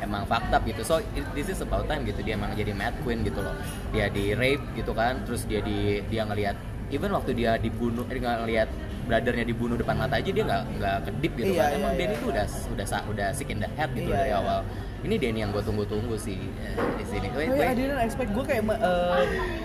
emang 0.01 0.25
fakta 0.25 0.57
gitu. 0.65 0.81
So 0.81 0.97
it- 1.13 1.29
this 1.37 1.47
is 1.47 1.61
about 1.61 1.85
time 1.85 2.01
gitu 2.01 2.25
dia 2.25 2.33
emang 2.33 2.57
jadi 2.57 2.73
Mad 2.73 2.97
Queen 3.05 3.21
gitu 3.21 3.45
loh. 3.45 3.53
Dia 3.93 4.09
di 4.09 4.33
rape 4.33 4.63
gitu 4.73 4.89
kan, 4.91 5.21
terus 5.21 5.45
dia 5.45 5.61
di 5.61 6.01
dia 6.09 6.25
ngelihat 6.25 6.57
even 6.89 7.13
waktu 7.13 7.37
dia 7.37 7.61
dibunuh 7.61 8.05
eh, 8.05 8.17
ngelihat 8.17 8.69
brothernya 9.03 9.45
dibunuh 9.45 9.75
depan 9.75 9.99
mata 9.99 10.17
aja 10.17 10.31
dia 10.31 10.43
nggak 10.43 10.63
nggak 10.79 10.97
kedip 11.05 11.31
gitu 11.35 11.51
Iya, 11.53 11.59
kan. 11.59 11.69
iya, 11.69 11.77
Emang 11.77 11.91
iya, 11.93 11.99
Danny 11.99 12.09
iya. 12.09 12.21
tuh 12.23 12.29
udah 12.31 12.45
udah 12.73 12.85
sa- 12.87 13.05
udah 13.05 13.27
sick 13.35 13.49
in 13.51 13.59
the 13.59 13.69
head 13.75 13.89
gitu 13.93 14.09
Iya, 14.09 14.17
dari 14.17 14.31
iya. 14.33 14.39
awal. 14.39 14.59
Ini 15.03 15.15
Danny 15.17 15.39
yang 15.39 15.51
gue 15.51 15.59
tunggu-tunggu 15.59 16.15
sih 16.15 16.39
eh, 16.39 16.95
di 16.95 17.03
sini. 17.03 17.27
Wait, 17.29 17.45
Oh, 17.45 17.53
wait. 17.53 17.61
ya, 17.61 17.67
I 17.67 17.75
didn't 17.75 17.99
expect 17.99 18.31
gue 18.31 18.39
kayak 18.41 18.63
uh, 18.63 19.19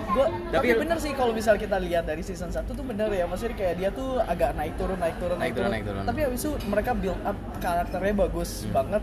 gue 0.09 0.27
tapi, 0.51 0.67
Tapi- 0.67 0.81
bener 0.81 0.99
sih 0.99 1.13
kalau 1.13 1.31
misal 1.31 1.55
kita 1.55 1.79
lihat 1.79 2.05
dari 2.05 2.21
season 2.21 2.51
1 2.51 2.67
tuh 2.67 2.83
bener 2.83 3.07
ya 3.09 3.23
maksudnya 3.23 3.55
kayak 3.55 3.75
dia 3.77 3.91
tuh 3.91 4.19
agak 4.21 4.53
naik 4.53 4.75
turun 4.75 4.99
naik 4.99 5.15
turun 5.17 5.39
Naik 5.39 5.55
turun, 5.55 5.71
naik 5.71 5.85
turun. 5.85 6.03
tapi 6.03 6.21
habis 6.23 6.41
itu 6.41 6.53
mereka 6.65 6.91
build 6.93 7.21
up 7.23 7.39
karakternya 7.59 8.15
bagus 8.19 8.51
Hmm. 8.61 8.75
banget 8.75 9.03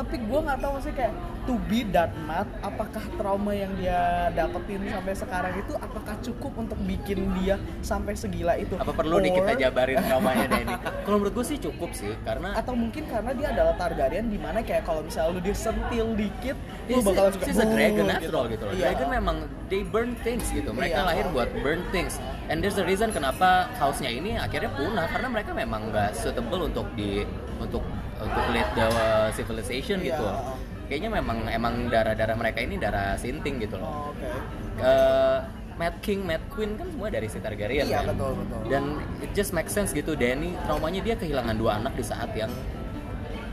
tapi 0.00 0.16
gue 0.16 0.40
nggak 0.40 0.58
tahu 0.58 0.76
sih 0.80 0.92
kayak 0.92 1.12
to 1.44 1.60
be 1.68 1.84
that 1.84 2.08
mad 2.24 2.48
apakah 2.60 3.04
trauma 3.20 3.52
yang 3.52 3.68
dia 3.76 4.32
dapetin 4.32 4.80
sampai 4.88 5.12
sekarang 5.12 5.52
itu 5.56 5.72
apakah 5.76 6.16
cukup 6.20 6.52
untuk 6.56 6.78
bikin 6.88 7.28
dia 7.36 7.60
sampai 7.80 8.16
segila 8.16 8.56
itu 8.56 8.80
Apa 8.80 8.96
perlu 8.96 9.20
nih 9.20 9.36
kita 9.36 9.52
Or- 9.52 9.60
jabarin 9.60 10.00
traumanya 10.08 10.46
Danny? 10.48 10.74
Kalau 11.04 11.16
menurut 11.20 11.34
gue 11.36 11.44
sih 11.44 11.58
cukup 11.60 11.92
sih 11.92 12.16
karena 12.24 12.56
atau 12.56 12.72
mungkin 12.72 13.04
karena 13.04 13.36
dia 13.36 13.52
adalah 13.52 13.76
Targaryen 13.76 14.26
di 14.26 14.40
mana 14.40 14.64
kayak 14.64 14.88
kalau 14.88 15.04
misalnya 15.04 15.36
lu 15.36 15.40
disentil 15.44 16.06
dikit 16.16 16.56
lu 16.88 16.96
She's 16.96 17.04
bakal 17.04 17.24
suka 17.28 17.44
she's 17.44 17.60
a 17.60 17.68
dragon 17.68 18.06
all 18.08 18.46
gitu 18.48 18.64
loh. 18.64 18.72
Iya. 18.72 18.84
Dragon 18.90 19.08
memang 19.12 19.36
they 19.68 19.84
burn 19.84 20.16
things 20.24 20.48
gitu. 20.48 20.72
Mereka 20.72 20.96
Iya. 20.96 21.08
lahir 21.12 21.26
buat 21.28 21.52
burn 21.60 21.84
things. 21.92 22.16
And 22.48 22.64
there's 22.64 22.80
a 22.80 22.86
reason 22.88 23.12
kenapa 23.12 23.68
house-nya 23.76 24.08
ini 24.08 24.40
akhirnya 24.40 24.72
punah 24.72 25.04
karena 25.06 25.28
mereka 25.28 25.52
memang 25.52 25.92
nggak 25.92 26.16
suitable 26.16 26.66
untuk 26.66 26.88
di 26.96 27.22
untuk 27.60 27.84
untuk 28.20 28.44
lead 28.50 28.68
the 28.72 28.86
civilization 29.32 29.98
Iya. 29.98 30.06
gitu. 30.12 30.26
Kayaknya 30.86 31.10
memang 31.14 31.38
emang 31.46 31.74
darah-darah 31.86 32.34
mereka 32.34 32.58
ini 32.60 32.74
darah 32.74 33.14
sinting 33.14 33.58
gitu 33.58 33.78
loh. 33.78 34.10
Oh, 34.10 34.12
oke 34.12 34.30
Eh, 34.80 35.38
Mad 35.76 35.96
King, 36.00 36.24
Mad 36.24 36.40
Queen 36.48 36.72
kan 36.74 36.88
semua 36.88 37.08
dari 37.08 37.24
si 37.24 37.36
Targaryen 37.36 37.84
Iya, 37.84 38.00
kan. 38.00 38.12
betul, 38.12 38.32
betul. 38.36 38.60
Dan 38.68 38.84
it 39.18 39.30
just 39.32 39.52
make 39.52 39.68
sense 39.68 39.92
gitu. 39.92 40.12
Danny 40.12 40.52
traumanya 40.64 41.00
dia 41.00 41.14
kehilangan 41.14 41.56
dua 41.56 41.76
anak 41.76 41.92
di 41.94 42.02
saat 42.02 42.32
yang 42.32 42.48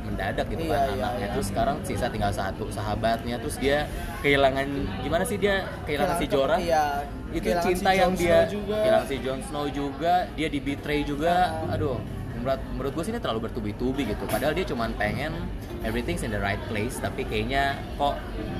mendadak 0.03 0.47
gitu 0.47 0.63
Iya, 0.63 0.71
kan 0.73 0.79
iya, 0.89 1.03
anaknya. 1.05 1.19
iya. 1.19 1.27
Terus 1.31 1.47
sekarang 1.47 1.77
sisa 1.83 2.07
tinggal 2.07 2.31
satu 2.31 2.65
sahabatnya. 2.67 3.35
Terus 3.37 3.55
dia 3.57 3.87
kehilangan 4.17 4.67
gimana 5.03 5.23
sih 5.23 5.35
dia 5.35 5.55
kehilangan 5.83 6.15
si 6.17 6.25
Jorah? 6.25 6.59
Iya. 6.59 6.85
Itu 7.29 7.43
kehilangan 7.43 7.67
cinta 7.69 7.89
si 7.91 7.97
yang 7.97 8.13
dia 8.15 8.39
juga. 8.47 8.77
kehilangan 8.81 9.07
si 9.07 9.15
Jon 9.19 9.39
Snow 9.43 9.65
juga, 9.67 10.13
dia 10.33 10.47
di 10.47 10.59
betray 10.59 11.03
juga. 11.03 11.35
Ah. 11.61 11.75
Aduh, 11.75 11.99
menurut 12.47 12.63
menurut 12.71 12.91
gue 12.93 13.03
sih 13.03 13.11
ini 13.11 13.19
terlalu 13.19 13.41
bertubi-tubi 13.43 14.07
gitu 14.07 14.23
padahal 14.23 14.51
dia 14.51 14.63
cuma 14.63 14.87
pengen 14.93 15.35
everything's 15.81 16.23
in 16.23 16.31
the 16.31 16.39
right 16.39 16.59
place 16.65 16.95
tapi 16.95 17.21
kayaknya 17.21 17.75
kok 17.95 18.15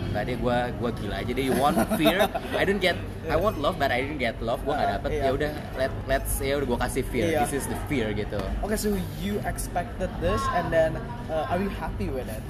nggak 0.08 0.24
deh 0.25 0.36
gue 0.36 0.58
gue 0.74 0.89
gila 0.98 1.15
aja 1.17 1.32
deh 1.32 1.46
you 1.46 1.56
want 1.56 1.79
fear 1.96 2.20
I 2.51 2.63
don't 2.63 2.77
get 2.77 3.00
I 3.25 3.36
want 3.36 3.56
love 3.56 3.75
but 3.75 3.88
I 3.88 4.03
didn't 4.03 4.20
get 4.20 4.36
love 4.39 4.60
gue 4.62 4.72
nggak 4.72 4.86
Uh, 4.86 4.96
dapet 4.98 5.10
iya. 5.13 5.24
ya 5.24 5.29
udah 5.32 5.51
let 5.77 5.91
let's 6.06 6.34
ya 6.38 6.53
udah 6.58 6.67
gue 6.67 6.79
kasih 6.82 7.03
fear 7.06 7.25
Iya. 7.29 7.39
this 7.41 7.53
is 7.53 7.65
the 7.65 7.79
fear 7.88 8.12
gitu 8.12 8.39
Okay, 8.62 8.75
so 8.75 8.91
you 9.17 9.39
expected 9.44 10.12
this, 10.17 10.39
and 10.53 10.67
then 10.67 10.91
uh, 11.27 11.48
are 11.48 11.58
you 11.58 11.72
happy 11.74 12.08
with 12.08 12.27
it? 12.27 12.44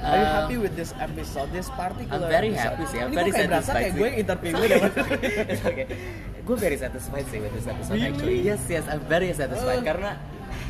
Are 0.00 0.16
you 0.16 0.24
Um, 0.24 0.34
happy 0.34 0.56
with 0.56 0.74
this 0.74 0.96
episode, 0.96 1.52
this 1.52 1.68
particular 1.70 2.24
I'm 2.24 2.32
very 2.32 2.50
episode? 2.50 2.72
happy 2.72 2.84
sih, 2.88 2.98
I'm 2.98 3.10
Ini 3.10 3.16
very 3.18 3.30
kayak 3.30 3.48
berasa 3.48 3.60
satisfied 3.68 3.82
kayak 3.84 3.92
gue 3.92 4.06
yang 4.06 4.18
interview 4.18 4.50
gue. 4.50 4.66
It's 5.52 5.62
okay. 5.62 5.86
Gue 6.40 6.56
very 6.56 6.78
satisfied 6.78 7.26
sih 7.28 7.38
with 7.38 7.52
this 7.52 7.66
episode 7.66 7.94
Really? 7.94 8.08
actually. 8.08 8.38
Yes, 8.40 8.62
yes, 8.66 8.84
I'm 8.86 9.04
very 9.04 9.28
satisfied 9.30 9.82
Uh. 9.82 9.84
karena 9.84 10.10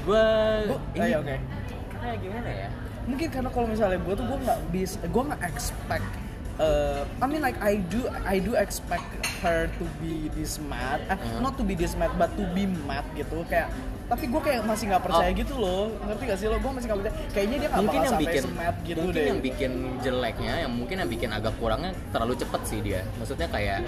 gue 0.00 0.24
ini 0.94 1.06
Ayo, 1.06 1.18
oke. 1.20 1.36
karena 1.90 2.14
gimana 2.16 2.50
ya? 2.50 2.68
Mungkin 3.04 3.28
karena 3.28 3.50
kalau 3.50 3.66
misalnya 3.66 3.98
gue 3.98 4.14
tuh 4.14 4.24
gue 4.24 4.38
nggak 4.40 4.60
bisa, 4.70 4.96
gue 5.02 5.22
nggak 5.24 5.42
expect. 5.44 6.08
Uh, 6.60 7.08
I 7.16 7.24
mean 7.24 7.40
like 7.40 7.56
I 7.58 7.80
do 7.80 8.04
I 8.22 8.36
do 8.36 8.52
expect 8.52 9.08
her 9.40 9.64
to 9.70 9.84
be 9.98 10.28
this 10.30 10.60
mad, 10.60 11.00
Uh-huh. 11.08 11.40
not 11.40 11.56
to 11.56 11.64
be 11.64 11.72
this 11.72 11.96
mad 11.96 12.12
but 12.14 12.28
to 12.36 12.44
be 12.52 12.68
mad 12.84 13.04
gitu 13.14 13.40
kayak. 13.46 13.72
Tapi 14.10 14.24
gue 14.26 14.40
kayak 14.42 14.62
masih 14.66 14.84
nggak 14.90 15.02
percaya 15.06 15.30
Oh. 15.30 15.38
gitu 15.38 15.54
loh, 15.54 15.82
ngerti 16.02 16.22
gak 16.26 16.38
sih 16.38 16.46
lo? 16.46 16.56
Gue 16.58 16.72
masih 16.74 16.86
nggak 16.90 16.98
percaya. 16.98 17.14
Kayaknya 17.30 17.56
dia 17.56 17.68
nggak 17.70 17.78
mungkin 17.78 17.94
bakal 17.94 18.02
yang 18.02 18.12
sampai 18.12 18.26
bikin 18.26 18.42
gitu 18.82 18.98
mungkin 19.00 19.14
deh. 19.14 19.26
yang 19.30 19.40
bikin 19.40 19.72
jeleknya 20.00 20.54
yang 20.60 20.72
mungkin 20.72 20.96
yang 20.98 21.08
bikin 21.08 21.30
agak 21.30 21.54
kurangnya 21.56 21.92
terlalu 22.10 22.34
cepet 22.34 22.62
sih 22.66 22.80
dia 22.80 23.00
maksudnya 23.16 23.46
kayak 23.46 23.78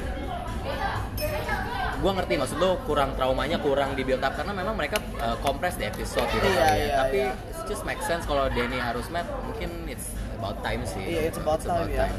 gue 1.99 2.12
ngerti 2.12 2.35
maksud 2.35 2.59
lo 2.59 2.79
kurang 2.83 3.14
traumanya 3.14 3.59
kurang 3.59 3.95
di 3.95 4.02
build 4.02 4.19
up 4.21 4.35
karena 4.35 4.50
memang 4.52 4.75
mereka 4.75 4.99
uh, 5.19 5.38
compress 5.38 5.75
di 5.75 5.85
episode 5.85 6.26
gitu 6.29 6.47
kali 6.47 6.59
ya. 6.59 6.75
iya, 6.76 6.95
tapi 6.99 7.19
it 7.31 7.35
just 7.64 7.83
make 7.83 7.99
sense 8.00 8.23
kalau 8.23 8.47
Danny 8.49 8.75
harus 8.76 9.07
mad 9.09 9.26
mungkin 9.43 9.71
it's 9.87 10.11
about 10.35 10.59
time 10.61 10.83
sih 10.83 10.99
Iya, 10.99 11.21
it's 11.29 11.38
about 11.38 11.59
time, 11.61 11.87
ya. 11.88 12.11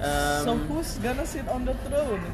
Um, 0.00 0.40
So 0.42 0.50
who's 0.66 0.96
gonna 0.98 1.24
sit 1.24 1.44
on 1.46 1.64
the 1.64 1.76
throne? 1.82 2.24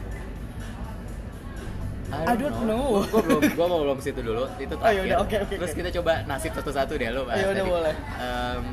I 2.06 2.22
I 2.22 2.34
don't 2.34 2.54
know. 2.62 3.02
gue 3.02 3.18
belum 3.20 3.40
gue 3.58 3.66
mau 3.66 3.78
belum 3.82 3.98
situ 3.98 4.20
dulu 4.20 4.46
itu 4.56 4.72
Oh, 4.72 4.78
terakhir 4.78 5.02
yaudah, 5.02 5.18
oke, 5.20 5.36
oke, 5.42 5.54
terus 5.56 5.72
kita 5.72 5.90
coba 5.92 6.22
nasib 6.24 6.52
satu-satu 6.52 6.92
deh 6.94 7.10
lo 7.10 7.26
bahas 7.26 7.42
Ayo, 7.42 7.48
udah 7.52 7.64
boleh. 7.66 7.94
Um, 8.16 8.64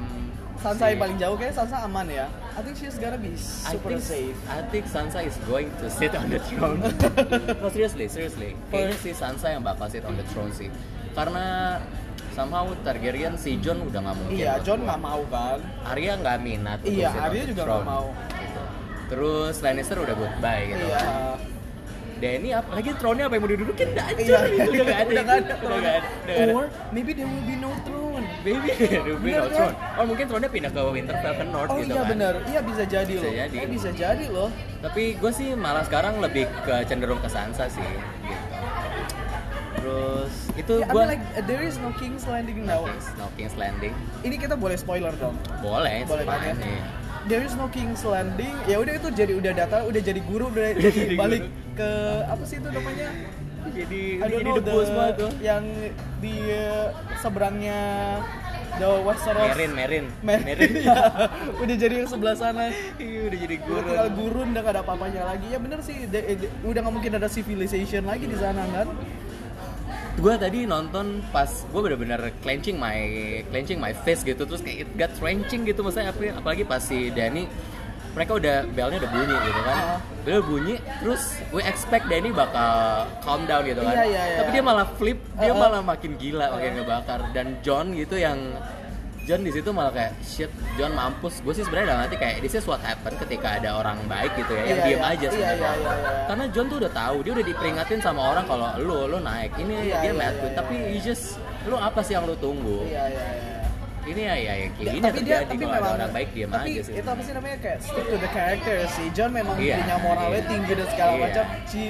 Sansa 0.54 0.86
si- 0.86 0.90
yang 0.90 1.02
paling 1.02 1.18
jauh 1.18 1.36
kayaknya 1.36 1.56
Sansa 1.58 1.78
aman 1.82 2.08
ya. 2.08 2.26
I 2.54 2.62
think 2.62 2.76
she's 2.78 2.96
gonna 2.96 3.18
be 3.18 3.34
I 3.34 3.74
super 3.74 3.90
think, 3.90 4.00
safe. 4.00 4.38
I 4.48 4.60
think 4.70 4.86
Sansa 4.86 5.20
is 5.22 5.36
going 5.44 5.68
to 5.78 5.90
sit 5.90 6.14
on 6.14 6.30
the 6.30 6.40
throne. 6.48 6.80
no 7.62 7.68
seriously, 7.68 8.06
seriously. 8.08 8.54
Kayaknya 8.70 8.96
si 8.96 9.12
Sansa 9.12 9.50
yang 9.50 9.66
bakal 9.66 9.90
sit 9.90 10.06
on 10.06 10.14
the 10.14 10.26
throne 10.30 10.54
sih. 10.54 10.70
Karena 11.12 11.78
somehow 12.32 12.70
Targaryen 12.82 13.36
si 13.36 13.58
Jon 13.58 13.82
udah 13.84 14.00
nggak 14.04 14.16
mungkin. 14.16 14.40
Iya, 14.40 14.58
gua. 14.58 14.78
nggak 14.78 15.00
mau 15.02 15.22
kan. 15.28 15.58
Arya 15.84 16.14
nggak 16.18 16.38
minat. 16.40 16.80
Iya, 16.82 17.10
Arya 17.12 17.44
juga 17.44 17.62
nggak 17.66 17.84
mau. 17.84 18.08
gitu. 18.32 18.62
Terus 19.10 19.56
Lannister 19.60 19.98
udah 20.00 20.16
goodbye 20.16 20.64
gitu. 20.70 20.86
Iya. 20.86 21.04
Danny 22.24 22.50
apalagi 22.52 22.90
throne-nya 22.96 23.28
apa 23.28 23.34
yang 23.36 23.44
mau 23.44 23.52
didudukin 23.52 23.88
udah 23.90 24.06
Iya, 24.08 24.16
hancur 24.16 24.44
gitu. 24.48 24.70
Udah 24.72 24.86
nggak 24.86 24.96
ada. 24.96 25.10
udah 25.12 25.24
nggak 25.24 25.38
ada. 25.38 25.54
Udah 25.60 25.78
nggak 25.78 25.96
ada. 26.00 26.34
Or 26.50 26.66
maybe 26.90 27.12
there 27.12 27.28
will 27.28 27.44
be 27.44 27.56
no 27.58 27.72
throne. 27.84 28.26
Baby, 28.42 28.68
there 28.80 29.04
will 29.04 29.20
be 29.20 29.30
Bener 29.30 29.38
no 29.38 29.46
kan? 29.46 29.54
throne. 29.54 29.76
Oh 29.94 30.06
mungkin 30.06 30.26
throne-nya 30.26 30.50
pindah 30.50 30.72
ke 30.72 30.82
Winterfell 30.90 31.34
ke 31.34 31.46
North 31.46 31.70
Oh 31.70 31.78
gitu 31.78 31.92
iya 31.92 32.00
kan. 32.00 32.08
benar, 32.10 32.34
iya 32.46 32.60
bisa 32.62 32.84
jadi 32.86 33.12
Bisa 33.12 33.22
loh. 33.22 33.34
jadi. 33.36 33.56
Eh, 33.58 33.68
bisa 33.68 33.90
jadi 33.92 34.26
loh. 34.30 34.50
Tapi 34.80 35.04
gue 35.14 35.32
sih 35.32 35.48
malah 35.54 35.84
sekarang 35.84 36.14
lebih 36.18 36.48
ke 36.62 36.76
cenderung 36.86 37.20
ke 37.20 37.28
Sansa 37.28 37.68
sih 37.68 37.84
gitu. 37.84 38.56
Terus 39.76 40.32
itu 40.56 40.74
Ya, 40.80 40.86
I 40.86 40.90
gue 40.90 40.96
mean 40.98 41.12
like 41.12 41.24
uh, 41.34 41.44
there 41.44 41.60
is 41.60 41.76
no 41.78 41.92
King's 41.94 42.24
Landing 42.24 42.64
now. 42.64 42.86
King's, 42.86 43.08
no 43.14 43.28
King's 43.36 43.56
Landing 43.56 43.92
Ini 44.24 44.36
kita 44.38 44.56
boleh 44.56 44.76
spoiler 44.76 45.12
dong. 45.18 45.36
boleh, 45.60 46.08
Boleh 46.08 46.24
kan 46.24 46.56
ya? 46.56 47.03
There 47.24 47.40
is 47.40 47.56
no 47.56 47.72
King's 47.72 48.04
Landing. 48.04 48.52
Ya 48.68 48.84
udah 48.84 48.94
itu 48.94 49.08
jadi 49.10 49.34
udah 49.34 49.52
data, 49.56 49.78
udah 49.88 50.02
jadi 50.04 50.20
guru, 50.24 50.52
udah, 50.52 50.76
Udah 50.76 50.92
jadi 51.00 51.16
balik 51.16 51.42
guru. 51.48 51.76
ke 51.80 51.90
apa 52.28 52.44
sih 52.44 52.58
itu 52.60 52.68
namanya? 52.68 53.08
Jadi 53.64 54.02
I 54.20 54.28
don't 54.28 54.44
know 54.44 54.60
the, 54.60 55.28
yang 55.40 55.64
di 56.20 56.36
uh, 56.52 56.92
seberangnya 57.18 57.80
the 58.76 58.90
Westeros. 59.02 59.56
Merin, 59.56 59.72
Merin, 59.72 60.06
Merin. 60.20 60.72
ya. 60.84 61.00
udah 61.56 61.76
jadi 61.80 62.04
yang 62.04 62.10
sebelah 62.12 62.36
sana. 62.36 62.76
Iya, 63.00 63.32
udah 63.32 63.40
jadi 63.40 63.56
Guru 63.64 63.72
guru. 63.72 63.88
tinggal 63.88 64.10
gurun 64.12 64.48
udah 64.52 64.62
gak 64.62 64.74
ada 64.76 64.82
apa-apanya 64.84 65.22
lagi. 65.24 65.48
Ya 65.48 65.60
bener 65.64 65.80
sih, 65.80 65.96
de- 66.06 66.28
de- 66.38 66.52
udah 66.62 66.80
nggak 66.84 66.92
mungkin 66.94 67.12
ada 67.16 67.32
civilization 67.32 68.04
lagi 68.04 68.28
di 68.28 68.36
sana 68.36 68.68
kan? 68.68 68.88
Gue 70.14 70.38
tadi 70.38 70.70
nonton 70.70 71.26
pas 71.34 71.50
gue 71.50 71.82
bener-bener 71.82 72.22
clenching 72.46 72.78
my 72.78 72.98
clenching 73.50 73.82
my 73.82 73.92
face 73.92 74.22
gitu 74.22 74.46
terus 74.46 74.62
kayak 74.62 74.86
it 74.86 74.90
got 74.94 75.10
wrenching 75.20 75.66
gitu 75.66 75.82
maksudnya 75.82 76.14
apa 76.14 76.38
apalagi 76.38 76.64
pas 76.64 76.80
si 76.80 77.10
Danny 77.10 77.50
mereka 78.14 78.38
udah 78.38 78.62
belnya 78.70 79.02
udah 79.02 79.10
bunyi 79.10 79.36
gitu 79.42 79.62
kan 79.66 79.78
bel 80.22 80.42
bunyi 80.46 80.76
terus 81.02 81.34
we 81.50 81.66
expect 81.66 82.06
Danny 82.06 82.30
bakal 82.30 83.10
calm 83.26 83.50
down 83.50 83.66
gitu 83.66 83.82
kan 83.82 83.90
Iya, 83.90 84.06
iya, 84.06 84.22
iya. 84.30 84.38
tapi 84.46 84.50
dia 84.54 84.64
malah 84.64 84.86
flip 85.02 85.18
dia 85.34 85.50
Uh-uh. 85.50 85.58
malah 85.58 85.82
makin 85.82 86.12
gila 86.22 86.46
makin 86.54 86.72
ngebakar 86.78 87.20
dan 87.34 87.48
John 87.66 87.98
gitu 87.98 88.16
yang 88.22 88.38
John 89.24 89.40
di 89.40 89.52
situ 89.52 89.72
malah 89.72 89.88
kayak 89.90 90.12
shit 90.20 90.52
John 90.76 90.92
mampus 90.92 91.40
gue 91.40 91.54
sih 91.54 91.64
sebenarnya 91.64 91.88
udah 91.88 91.98
ngerti 92.04 92.16
kayak 92.18 92.36
this 92.40 92.54
is 92.54 92.66
what 92.68 92.84
happen 92.84 93.16
ketika 93.16 93.56
ada 93.56 93.72
orang 93.74 93.96
baik 94.04 94.36
gitu 94.36 94.52
ya 94.52 94.64
yang 94.66 94.80
Iya, 94.80 94.84
diem 94.84 95.00
iya. 95.00 95.08
aja 95.08 95.22
Iya, 95.24 95.32
sebenarnya 95.32 95.56
iya, 95.56 95.72
iya, 95.80 95.94
iya. 95.96 96.12
karena 96.28 96.46
John 96.52 96.66
tuh 96.68 96.78
udah 96.78 96.92
tahu 96.92 97.16
dia 97.24 97.32
udah 97.34 97.46
diperingatin 97.46 98.00
sama 98.00 98.22
orang 98.26 98.44
kalau 98.44 98.68
lu 98.78 98.98
lu 99.08 99.18
naik 99.18 99.52
ini 99.56 99.74
Iya, 99.80 99.96
dia 100.04 100.04
iya, 100.04 100.14
mad 100.14 100.28
iya, 100.28 100.40
queen 100.40 100.52
iya. 100.52 100.60
tapi 100.60 100.74
you 100.92 101.00
just 101.00 101.26
lu 101.64 101.76
apa 101.76 102.00
sih 102.00 102.14
yang 102.14 102.28
lu 102.28 102.36
tunggu 102.36 102.84
Iya 102.84 103.04
iya 103.08 103.26
iya. 103.32 103.58
ini 104.04 104.22
ya 104.22 104.36
ya 104.36 104.54
yang 104.60 104.72
kayak 104.76 104.84
Ya, 104.84 104.92
gini 104.92 105.08
terjadi 105.08 105.54
kalau 105.56 105.76
ada 105.80 105.90
orang 105.96 106.12
baik 106.12 106.30
diam 106.36 106.50
tapi 106.52 106.70
aja 106.70 106.82
sih 106.84 106.94
itu 107.00 107.08
apa 107.08 107.22
sih 107.24 107.32
namanya 107.32 107.58
kayak 107.64 107.80
stick 107.80 108.06
to 108.06 108.18
the 108.20 108.30
character 108.30 108.76
sih 108.92 109.08
John 109.16 109.32
memang 109.32 109.56
Iya, 109.56 109.76
punya 109.80 109.98
moralnya 110.04 110.36
iya. 110.36 110.50
tinggi 110.52 110.74
dan 110.76 110.88
segala 110.92 111.12
Iya. 111.12 111.22
macam 111.24 111.46
she 111.72 111.84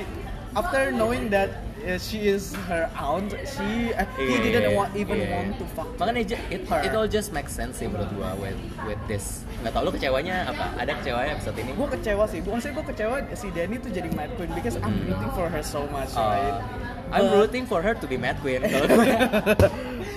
after 0.54 0.82
knowing 0.94 1.34
that 1.34 1.50
uh, 1.84 1.96
she 1.96 2.26
is 2.26 2.56
her 2.66 2.88
aunt 2.96 3.32
she 3.44 3.92
uh, 3.92 4.04
he 4.16 4.26
Iya, 4.26 4.38
didn't 4.42 4.74
want, 4.74 4.92
even 4.96 5.20
iya. 5.20 5.30
want 5.30 5.52
to 5.56 5.66
fuck 5.72 5.88
makanya 5.96 6.24
ju- 6.34 6.46
it, 6.50 6.64
her. 6.68 6.82
it 6.82 6.92
all 6.92 7.06
just 7.06 7.30
makes 7.30 7.52
sense 7.52 7.78
sih 7.78 7.86
menurut 7.86 8.10
gua 8.16 8.34
with 8.40 8.56
with 8.84 9.00
this. 9.06 9.44
Nggak 9.62 9.72
tau 9.72 9.84
lu 9.84 9.92
kecewanya 9.92 10.48
apa? 10.48 10.66
Ada 10.80 10.92
kecewanya 11.00 11.32
episode 11.36 11.56
ini? 11.56 11.72
Gue 11.72 11.88
kecewa 11.92 12.24
sih. 12.26 12.40
Maksudnya 12.42 12.74
gue 12.74 12.86
kecewa 12.90 13.16
si 13.34 13.48
Danny 13.52 13.76
tuh 13.78 13.92
jadi 13.92 14.10
mad 14.12 14.32
queen 14.36 14.52
because 14.52 14.76
I'm 14.80 14.92
Hmm. 14.92 15.08
rooting 15.12 15.32
for 15.32 15.48
her 15.48 15.64
so 15.64 15.88
much 15.88 16.12
Uh, 16.14 16.24
right? 16.24 16.58
I'm 17.14 17.30
But- 17.30 17.38
rooting 17.46 17.66
for 17.66 17.80
her 17.80 17.94
to 17.94 18.06
be 18.06 18.18
mad 18.18 18.40
queen 18.40 18.64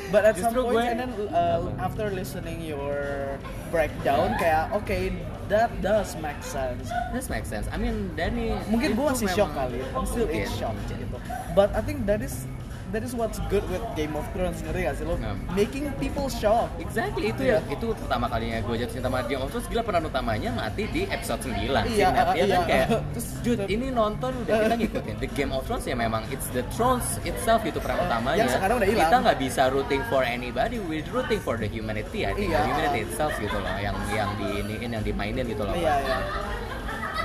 But 0.06 0.22
at 0.24 0.34
some 0.38 0.54
Justru 0.54 0.62
point 0.70 0.86
gue- 0.86 0.90
and 0.90 0.98
then 1.02 1.12
uh, 1.30 1.58
after 1.82 2.08
listening 2.10 2.62
your 2.62 3.36
breakdown 3.68 4.38
kayak 4.38 4.70
okay 4.78 5.10
that 5.48 5.70
does 5.80 6.14
make 6.18 6.38
sense. 6.42 6.90
this 7.14 7.30
makes 7.30 7.48
sense 7.48 7.66
I 7.70 7.78
mean 7.78 8.12
Danny 8.18 8.54
Mungkin 8.68 8.98
gue 8.98 9.06
masih 9.06 9.28
shock 9.30 9.52
kali. 9.54 9.80
I'm 9.94 10.06
still 10.06 10.28
in 10.28 10.46
shock 10.50 10.74
gitu. 10.90 11.16
But 11.54 11.72
I 11.74 11.80
think 11.80 12.04
that 12.10 12.20
is 12.20 12.46
that 12.88 13.02
is 13.02 13.12
what's 13.12 13.42
good 13.46 13.64
with 13.66 13.82
Game 13.92 14.12
of 14.12 14.22
Thrones 14.30 14.58
ngerti 14.60 14.80
gak 14.82 14.94
sih 14.94 15.04
lo? 15.04 15.14
Hmm. 15.16 15.36
Making 15.52 15.90
people 15.96 16.28
shock. 16.28 16.70
Exactly 16.76 17.30
itu 17.30 17.42
Iya. 17.42 17.58
ya 17.58 17.72
itu 17.72 17.86
pertama 17.92 18.26
kalinya 18.26 18.58
gue 18.60 18.74
jatuh 18.76 18.94
cinta 18.94 19.06
sama 19.06 19.20
Game 19.24 19.38
of 19.38 19.48
Thrones 19.48 19.66
gila 19.66 19.82
peran 19.82 20.02
utamanya 20.02 20.50
mati 20.52 20.86
di 20.86 21.02
episode 21.04 21.42
9 21.42 21.56
si 21.56 21.66
Iya, 21.96 22.08
Ned, 22.08 22.26
ya 22.32 22.34
iya. 22.36 22.46
kan 22.48 22.62
kayak 22.64 22.88
Terus- 23.14 23.34
Jude 23.40 23.62
ini 23.66 23.86
nonton 23.88 24.32
udah 24.40 24.56
kita 24.60 24.74
ngikutin 24.76 25.16
The 25.18 25.30
Game 25.30 25.50
of 25.50 25.62
Thrones 25.62 25.84
ya 25.84 25.94
memang 25.94 26.22
it's 26.28 26.50
the 26.50 26.66
Thrones 26.72 27.06
itself 27.22 27.62
itu 27.62 27.78
peran 27.78 27.98
utamanya 28.00 28.38
Yang 28.40 28.58
sekarang 28.58 28.76
udah 28.76 28.88
hilang. 28.88 29.06
kita 29.06 29.16
nggak 29.22 29.38
bisa 29.38 29.62
rooting 29.68 30.02
for 30.06 30.22
anybody 30.22 30.76
we 30.80 31.02
rooting 31.08 31.38
for 31.38 31.54
the 31.54 31.66
humanity 31.66 32.22
I 32.22 32.32
think 32.32 32.50
Iya. 32.50 32.58
the 32.58 32.68
humanity 32.68 33.00
itself 33.04 33.32
gitu 33.36 33.54
loh 33.54 33.74
yang 33.76 33.94
yang 34.10 34.30
diiniin 34.36 34.90
yang 34.92 35.02
dimainin 35.02 35.44
gitu 35.44 35.62
loh 35.62 35.72
Iya 35.72 35.94
iya. 36.00 36.18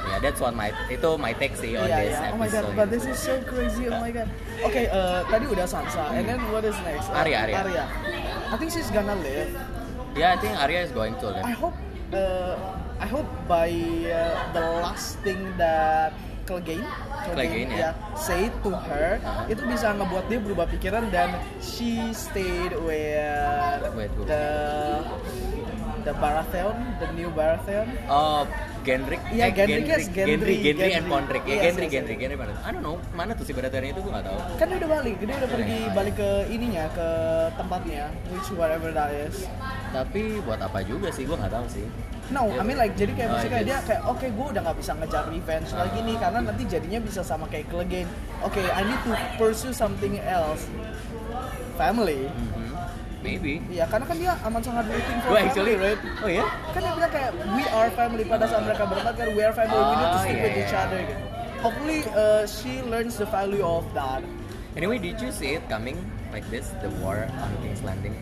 Ya 0.04 0.18
that's 0.18 0.40
what 0.40 0.52
my 0.52 0.70
itu 0.88 1.10
my 1.16 1.32
take 1.32 1.54
sih 1.54 1.78
on 1.78 1.86
Iya 1.86 1.98
this 2.02 2.18
iya. 2.18 2.30
Oh 2.34 2.40
my 2.40 2.48
god, 2.48 2.66
but 2.74 2.88
this 2.90 3.06
is 3.06 3.18
so 3.18 3.38
crazy. 3.44 3.86
Oh 3.86 3.98
my 3.98 4.10
god. 4.10 4.26
Oke, 4.62 4.88
uh, 4.88 5.22
tadi 5.26 5.46
udah 5.46 5.66
Sansa. 5.66 6.10
And 6.10 6.26
then 6.26 6.42
what 6.50 6.64
is 6.64 6.78
next? 6.82 7.08
Uh, 7.08 7.22
Arya, 7.22 7.38
Arya. 7.44 7.56
Arya. 7.62 7.86
I 8.50 8.56
think 8.58 8.70
she's 8.70 8.90
gonna 8.90 9.16
live. 9.16 9.52
ya 10.12 10.36
I 10.36 10.38
think 10.38 10.52
Arya 10.54 10.84
is 10.84 10.92
going 10.92 11.16
to 11.24 11.32
live 11.32 11.40
I 11.42 11.56
hope 11.56 11.72
uh, 12.12 12.60
I 13.00 13.08
hope 13.08 13.30
by 13.48 13.72
uh, 14.06 14.20
the 14.52 14.84
last 14.84 15.24
thing 15.24 15.40
that 15.56 16.12
Clegane, 16.44 16.84
Clegane, 17.32 17.72
ya. 17.72 17.96
say 18.20 18.52
to 18.60 18.76
her 18.76 19.24
Uh-huh. 19.24 19.48
itu 19.48 19.64
bisa 19.64 19.96
ngebuat 19.96 20.28
dia 20.28 20.44
berubah 20.44 20.68
pikiran 20.68 21.08
dan 21.08 21.32
she 21.64 22.12
stayed 22.12 22.76
with 22.76 23.80
With 23.96 24.12
the 24.28 25.00
the 26.04 26.14
Baratheon, 26.14 26.76
the 27.00 27.08
new 27.14 27.30
Baratheon. 27.30 27.88
Oh, 28.08 28.44
Gendrik? 28.82 29.22
Iya, 29.30 29.54
Gendry, 29.54 29.86
yes, 29.86 30.10
Gendry, 30.10 30.26
Gendry, 30.26 30.56
Gendry 30.60 30.92
and. 30.98 31.06
Pondrick. 31.06 31.44
Ya, 31.46 31.54
Yes, 31.54 31.64
Gendry, 31.64 31.86
yes, 31.86 31.94
Gendry. 31.94 32.16
Gendry 32.18 32.38
mana? 32.38 32.54
I 32.62 32.70
don't 32.70 32.82
know, 32.82 32.98
mana 33.14 33.32
tuh 33.34 33.46
si 33.46 33.54
Baratheon 33.54 33.94
itu 33.94 34.02
gue 34.02 34.10
gak 34.10 34.26
tahu. 34.26 34.38
Kan 34.58 34.66
dia 34.68 34.78
udah 34.82 34.90
balik, 34.92 35.16
dia 35.18 35.36
udah 35.38 35.50
pergi 35.50 35.78
Iya. 35.78 35.94
balik 35.94 36.16
ke 36.18 36.30
ininya, 36.50 36.86
ke 36.92 37.08
tempatnya, 37.54 38.04
which 38.30 38.50
whatever 38.58 38.90
that 38.90 39.14
is. 39.14 39.46
Tapi 39.92 40.42
buat 40.42 40.58
apa 40.58 40.82
juga 40.82 41.14
sih, 41.14 41.30
gue 41.30 41.38
gak 41.38 41.54
tahu 41.54 41.66
sih. 41.70 41.86
No, 42.32 42.48
I 42.48 42.64
mean 42.64 42.80
like 42.80 42.96
jadi 42.96 43.12
kayak 43.12 43.28
Oh, 43.28 43.36
misalnya 43.38 43.62
dia 43.62 43.78
kayak 43.84 44.02
oke 44.08 44.24
gue 44.24 44.46
udah 44.56 44.62
nggak 44.64 44.78
bisa 44.80 44.96
ngejar 44.96 45.28
revenge 45.28 45.68
lagi 45.76 46.00
nih 46.00 46.16
karena 46.16 46.40
nanti 46.40 46.64
jadinya 46.64 47.00
bisa 47.04 47.22
sama 47.22 47.44
kayak 47.52 47.68
Clegane. 47.68 48.08
Oke, 48.40 48.64
I 48.64 48.82
need 48.88 49.02
to 49.04 49.12
pursue 49.36 49.76
something 49.76 50.16
else. 50.24 50.64
family. 51.80 52.30
Mhm. 52.30 52.61
Maybe. 53.22 53.62
Iya, 53.70 53.86
karena 53.86 54.06
kan 54.10 54.18
dia 54.18 54.34
amat 54.34 54.62
sangat 54.66 54.86
rooting 54.90 55.18
for 55.22 55.30
family, 55.30 55.46
actually, 55.46 55.76
right? 55.78 56.00
oh 56.26 56.30
ya? 56.30 56.46
Kan 56.74 56.80
dia 56.82 56.94
bilang 56.98 57.12
kayak 57.14 57.32
we 57.54 57.64
are 57.70 57.90
family 57.94 58.24
pada 58.26 58.46
saat 58.50 58.66
mereka 58.66 58.84
berempat 58.90 59.14
kan 59.14 59.28
we 59.38 59.42
are 59.46 59.54
family, 59.54 59.78
we 59.78 59.94
need 59.94 60.10
to 60.10 60.18
Oh, 60.18 60.24
stick 60.26 60.38
iya, 60.38 60.44
with 60.50 60.58
each 60.58 60.74
iya. 60.74 60.82
other 60.90 61.00
gitu. 61.06 61.24
Hopefully 61.62 62.00
uh, 62.18 62.44
she 62.50 62.82
learns 62.90 63.22
the 63.22 63.30
value 63.30 63.62
of 63.62 63.86
that. 63.94 64.26
Anyway, 64.74 64.98
did 64.98 65.22
you 65.22 65.30
see 65.30 65.54
it 65.54 65.64
coming 65.70 65.94
like 66.34 66.42
this, 66.50 66.74
the 66.82 66.90
war 66.98 67.30
on 67.30 67.50
King's 67.62 67.86
Landing? 67.86 68.18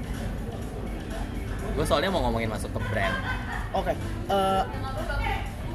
Gue 1.79 1.85
soalnya 1.87 2.11
mau 2.11 2.19
ngomongin 2.27 2.51
masuk 2.51 2.67
ke 2.75 2.79
brand. 2.91 3.15
Okay. 3.71 3.95
Uh, 4.27 4.67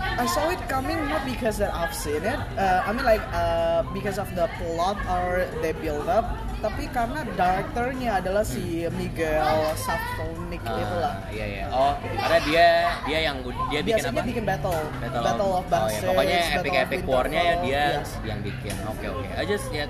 I 0.04 0.26
saw 0.28 0.52
it 0.52 0.60
coming 0.68 1.00
not 1.08 1.24
because 1.24 1.56
that 1.62 1.72
I've 1.72 1.96
seen 1.96 2.20
it. 2.20 2.36
Uh, 2.60 2.84
I 2.84 2.92
mean 2.92 3.08
like 3.08 3.24
uh, 3.32 3.88
because 3.96 4.20
of 4.20 4.28
the 4.36 4.50
plot 4.60 5.00
or 5.08 5.48
they 5.64 5.72
build 5.72 6.12
up. 6.12 6.28
Tapi 6.64 6.88
karena 6.88 7.20
directornya 7.28 8.10
adalah 8.24 8.40
si 8.40 8.88
Miguel 8.96 9.44
Sapochnik 9.76 10.64
Ah, 10.64 10.80
itulah. 10.80 11.14
Iya 11.28 11.44
iya. 11.44 11.64
Oh, 11.68 11.92
karena 12.00 12.38
dia 12.48 12.66
dia 13.04 13.18
yang 13.28 13.36
dia 13.68 13.80
bikin 13.84 14.00
Biasanya 14.00 14.16
apa? 14.16 14.30
bikin 14.32 14.44
battle, 14.48 14.80
Battle, 15.12 15.50
of 15.60 15.66
Bang 15.68 15.84
oh, 15.84 15.88
ya. 15.92 16.00
Pokoknya 16.08 16.38
Battle 16.40 16.56
epic 16.56 16.72
of 16.72 16.82
epic 16.88 17.00
warnya 17.04 17.40
ya 17.44 17.54
dia 17.60 17.82
Yes. 18.00 18.10
yang 18.24 18.40
bikin. 18.40 18.74
Oke 18.88 19.06
oke. 19.12 19.28
I 19.36 19.44
just 19.44 19.68
ya 19.68 19.84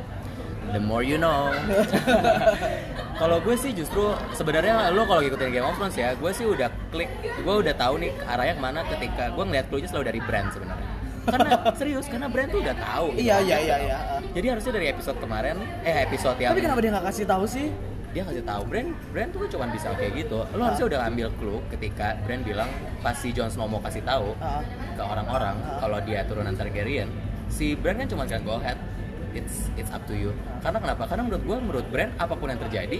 the 0.74 0.82
more 0.82 1.06
you 1.06 1.14
know. 1.14 1.54
kalau 3.22 3.38
gue 3.38 3.54
sih 3.54 3.70
justru 3.70 4.10
sebenarnya 4.34 4.90
lo 4.90 5.06
kalau 5.06 5.22
ngikutin 5.22 5.54
Game 5.54 5.62
of 5.62 5.78
Thrones 5.78 5.94
ya, 5.94 6.18
gue 6.18 6.30
sih 6.34 6.42
udah 6.42 6.66
klik, 6.90 7.06
gue 7.22 7.54
udah 7.54 7.74
tahu 7.78 8.02
nih 8.02 8.10
arahnya 8.26 8.54
ke 8.58 8.62
mana 8.66 8.80
ketika 8.90 9.30
gue 9.30 9.44
ngeliat 9.46 9.70
clue-nya 9.70 9.86
selalu 9.86 10.04
dari 10.10 10.20
brand 10.26 10.50
sebenarnya. 10.50 10.83
Karena 11.24 11.50
serius, 11.72 12.06
karena 12.06 12.28
brand 12.28 12.48
tuh 12.48 12.60
udah 12.60 12.76
tahu. 12.76 13.06
Iya 13.14 13.36
iya 13.40 13.56
iya 13.58 13.76
iya. 13.80 13.98
Jadi 14.30 14.46
harusnya 14.46 14.72
dari 14.72 14.86
episode 14.88 15.18
kemarin, 15.18 15.56
eh 15.82 16.04
episode 16.04 16.36
yang 16.36 16.52
Tapi 16.52 16.60
kenapa 16.60 16.80
dia 16.80 16.90
nggak 16.92 17.06
kasih 17.08 17.24
tahu 17.24 17.44
sih? 17.44 17.68
dia 18.14 18.22
kasih 18.22 18.46
tahu 18.46 18.62
brand 18.64 18.94
brand 19.10 19.26
tuh 19.34 19.42
cuma 19.50 19.66
bisa 19.66 19.90
kayak 19.90 20.14
gitu 20.14 20.46
lo 20.54 20.62
harusnya 20.62 20.86
udah 20.86 21.00
ambil 21.02 21.34
clue 21.34 21.58
ketika 21.66 22.14
brand 22.22 22.46
bilang 22.46 22.70
pas 23.02 23.18
si 23.18 23.34
Jon 23.34 23.50
Snow 23.50 23.66
mau 23.66 23.82
kasih 23.82 24.06
tahu 24.06 24.38
Ah. 24.38 24.62
ke 24.94 25.02
orang-orang 25.02 25.58
Ah. 25.58 25.82
kalau 25.82 25.98
dia 25.98 26.22
turunan 26.22 26.54
Targaryen 26.54 27.10
si 27.50 27.74
brand 27.74 27.98
kan 27.98 28.06
cuma 28.06 28.22
kan 28.22 28.38
go 28.40 28.54
ahead 28.54 28.78
it's 29.34 29.68
it's 29.74 29.90
up 29.90 30.02
to 30.06 30.14
you. 30.14 30.30
Karena 30.58 30.78
kenapa? 30.78 31.04
Karena 31.04 31.22
menurut 31.22 31.42
gue 31.42 31.56
menurut 31.60 31.86
brand 31.88 32.10
apa 32.16 32.34
pun 32.34 32.48
yang 32.48 32.60
terjadi 32.60 32.98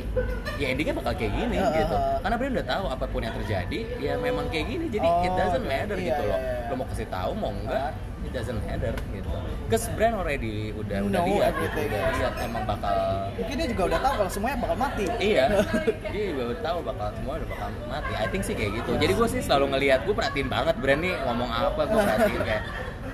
ya 0.55 0.67
endingnya 0.69 0.95
bakal 0.95 1.15
kayak 1.15 1.33
gini 1.33 1.57
Ah, 1.57 1.71
gitu. 1.73 1.97
karena 2.21 2.37
brand 2.37 2.53
udah 2.55 2.67
tahu 2.69 2.85
apa 2.91 3.05
pun 3.07 3.21
yang 3.23 3.35
terjadi 3.35 3.79
ya 3.97 4.13
memang 4.17 4.47
kayak 4.49 4.67
gini. 4.69 4.85
Jadi 4.89 5.07
it 5.07 5.31
Oh, 5.31 5.37
doesn't 5.37 5.63
oke. 5.63 5.71
matter 5.71 5.97
Iya, 5.97 6.07
gitu 6.11 6.23
loh. 6.25 6.37
iya, 6.37 6.53
iya. 6.53 6.69
lo 6.69 6.75
mau 6.75 6.87
kasih 6.87 7.07
tahu 7.07 7.31
mau 7.35 7.51
enggak 7.51 7.91
it 8.21 8.33
doesn't 8.33 8.61
matter 8.61 8.93
gitu. 9.11 9.29
Cause 9.65 9.87
brand 9.91 10.15
already 10.15 10.73
udah 10.73 10.99
udah 11.03 11.13
Know 11.15 11.27
lihat 11.31 11.53
gitu. 11.55 11.79
Udah 11.83 12.01
lihat 12.13 12.35
emang 12.39 12.65
bakal 12.65 12.95
Mungkin 13.35 13.55
dia 13.55 13.69
juga 13.69 13.83
udah 13.87 14.01
tahu 14.01 14.15
kalau 14.17 14.31
semuanya 14.31 14.57
bakal 14.59 14.77
mati. 14.77 15.05
Iya, 15.19 15.45
dia 16.13 16.25
juga 16.31 16.43
udah 16.51 16.63
tahu 16.63 16.79
bakal 16.85 17.07
semua 17.13 17.33
udah 17.37 17.49
bakal 17.49 17.69
mati. 17.87 18.13
I 18.15 18.27
think 18.29 18.43
sih 18.43 18.55
kayak 18.55 18.73
gitu. 18.75 18.91
Jadi 18.95 19.13
gue 19.13 19.29
sih 19.29 19.41
selalu 19.41 19.65
ngelihat, 19.73 20.01
gue 20.03 20.15
perhatiin 20.15 20.49
banget 20.49 20.75
brand 20.77 21.01
nih 21.01 21.15
ngomong 21.23 21.51
apa, 21.51 21.81
gue 21.83 21.99
perhatiin 21.99 22.41
kayak 22.43 22.63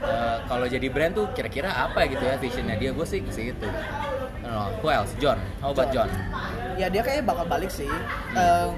eh, 0.00 0.38
kalau 0.48 0.66
jadi 0.66 0.86
brand 0.88 1.12
tuh 1.12 1.26
kira-kira 1.36 1.70
apa 1.70 2.08
gitu 2.08 2.24
ya 2.24 2.36
visionnya 2.40 2.76
dia. 2.76 2.90
Gue 2.90 3.06
sih 3.06 3.20
ke 3.20 3.32
situ. 3.32 3.68
No, 4.42 4.72
who 4.82 4.88
else? 4.90 5.12
John. 5.22 5.38
How 5.62 5.70
about 5.70 5.94
John? 5.94 6.10
Ya 6.80 6.88
dia 6.88 7.04
kayaknya 7.04 7.24
bakal 7.28 7.44
balik 7.46 7.70
sih. 7.70 7.90
Eh, 8.34 8.68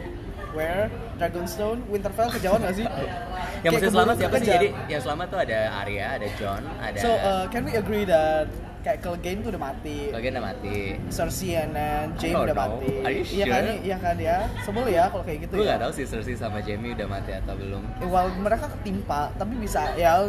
where 0.52 0.92
Dragonstone, 1.16 1.80
Winterfell 1.88 2.28
kejauhan 2.28 2.60
gak 2.60 2.76
sih? 2.76 2.86
Yang 3.64 3.72
masih 3.78 3.90
selamat 3.94 4.14
siapa 4.18 4.36
sih? 4.42 4.50
Jadi 4.50 4.68
yang 4.90 5.02
selamat 5.06 5.26
tuh 5.30 5.38
ada 5.38 5.58
Arya, 5.86 6.06
ada 6.18 6.28
John, 6.34 6.62
ada. 6.82 6.98
So 6.98 7.14
uh, 7.14 7.46
can 7.46 7.62
we 7.62 7.78
agree 7.78 8.02
that 8.02 8.50
kayak 8.82 8.98
Clegane 8.98 9.38
tuh 9.40 9.50
udah 9.50 9.62
mati, 9.62 9.98
Bagian 10.10 10.34
udah 10.34 10.44
mati. 10.44 10.78
Cersei 11.08 11.54
and 11.56 11.70
then 11.70 12.10
Jaime 12.16 12.34
udah 12.36 12.50
know. 12.50 12.62
mati. 12.68 12.92
Are 13.00 13.12
you 13.12 13.22
Iya 13.24 13.44
kan? 13.46 13.62
sure? 13.62 13.78
Iya 13.80 13.96
kan 13.96 14.16
ya. 14.18 14.36
Sebel 14.60 14.84
ya 14.88 15.04
kalau 15.06 15.22
kayak 15.22 15.38
gitu 15.40 15.54
Gue 15.54 15.64
ya. 15.64 15.72
gak 15.72 15.80
tahu 15.80 15.92
sih 15.94 16.04
Cersei 16.04 16.34
sama 16.34 16.58
Jaime 16.58 16.88
udah 16.90 17.06
mati 17.06 17.30
atau 17.32 17.54
belum. 17.54 17.82
Eh, 17.96 18.06
Well, 18.06 18.28
mereka 18.36 18.66
ketimpa, 18.68 19.30
tapi 19.32 19.54
bisa 19.56 19.94
ya 19.94 20.26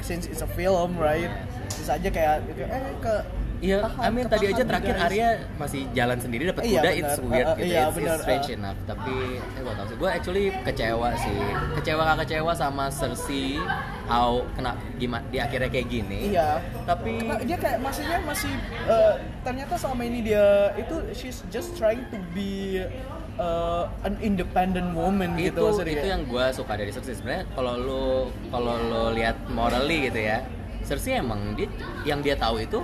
since 0.00 0.24
it's 0.24 0.40
a 0.40 0.48
film, 0.48 0.96
right? 0.96 1.28
Bisa 1.68 1.94
aja 1.94 2.08
kayak 2.08 2.36
eh 2.58 2.82
ke 2.98 3.14
Iya, 3.62 3.78
I 3.94 4.10
mean 4.10 4.26
tadi 4.26 4.50
aja 4.50 4.66
terakhir 4.66 4.94
guys. 4.98 5.06
Arya 5.06 5.28
masih 5.54 5.86
jalan 5.94 6.18
sendiri 6.18 6.50
dapat 6.50 6.66
Iya, 6.66 6.82
kuda, 6.82 6.90
benar. 6.90 6.98
it's 6.98 7.18
weird 7.22 7.46
Uh, 7.46 7.54
gitu, 7.54 7.70
iya, 7.70 7.82
it's, 7.86 8.18
strange 8.18 8.48
uh. 8.50 8.56
enough. 8.58 8.78
Tapi, 8.90 9.14
eh 9.38 9.60
gue 9.62 9.74
tau 9.78 9.86
sih, 9.86 9.96
gue 10.02 10.10
actually 10.10 10.44
kecewa 10.66 11.08
sih, 11.14 11.38
kecewa 11.78 12.00
gak 12.02 12.18
kecewa 12.26 12.52
sama 12.58 12.84
Cersei, 12.90 13.62
how 14.10 14.42
kena 14.58 14.74
gimana 14.98 15.22
di 15.30 15.38
akhirnya 15.38 15.70
kayak 15.70 15.86
gini. 15.86 16.34
Iya. 16.34 16.58
Tapi 16.82 17.22
Nah, 17.22 17.38
dia 17.38 17.54
kayak 17.54 17.78
maksudnya 17.78 18.18
masih 18.26 18.50
eh, 18.90 19.14
ternyata 19.46 19.74
selama 19.78 20.02
ini 20.02 20.18
dia 20.26 20.74
itu 20.74 20.94
she's 21.14 21.46
just 21.46 21.78
trying 21.78 22.02
to 22.10 22.18
be 22.34 22.82
eh, 23.38 23.84
an 24.02 24.18
independent 24.18 24.90
woman 24.92 25.38
itu 25.38 25.54
gitu 25.54 25.70
maksudnya. 25.70 26.02
itu 26.02 26.06
yang 26.10 26.22
gue 26.26 26.44
suka 26.50 26.72
dari 26.74 26.90
Cersei 26.90 27.14
sebenarnya. 27.14 27.46
Kalau 27.54 27.74
lo 27.78 28.04
kalau 28.50 28.74
lo 28.90 29.02
lihat 29.14 29.38
morally 29.54 30.10
gitu 30.10 30.18
ya, 30.18 30.42
Cersei 30.82 31.22
emang 31.22 31.54
dia 31.54 31.70
yang 32.02 32.18
dia 32.18 32.34
tahu 32.34 32.58
itu 32.58 32.82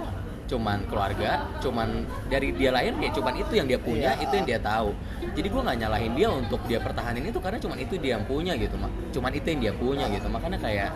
cuman 0.49 0.81
keluarga, 0.89 1.45
cuman 1.61 2.09
dari 2.33 2.57
dia 2.57 2.73
lahir 2.73 2.97
ya 2.97 3.13
cuman 3.13 3.37
itu 3.37 3.53
yang 3.53 3.69
dia 3.69 3.77
punya, 3.77 4.17
Iya. 4.17 4.25
itu 4.25 4.33
yang 4.41 4.47
dia 4.49 4.61
tahu. 4.65 4.91
Jadi 5.37 5.47
gue 5.47 5.61
nggak 5.63 5.79
nyalahin 5.85 6.13
dia 6.17 6.29
untuk 6.33 6.61
dia 6.65 6.81
pertahanin 6.81 7.29
itu 7.29 7.37
karena 7.39 7.61
cuman 7.61 7.77
itu 7.79 7.95
dia 8.01 8.17
yang 8.17 8.25
punya 8.25 8.57
gitu, 8.57 8.75
mak. 8.81 8.91
Cuman 9.13 9.31
itu 9.37 9.47
yang 9.53 9.61
dia 9.61 9.75
punya 9.77 10.05
gitu. 10.09 10.27
Makanya 10.27 10.59
kayak 10.59 10.91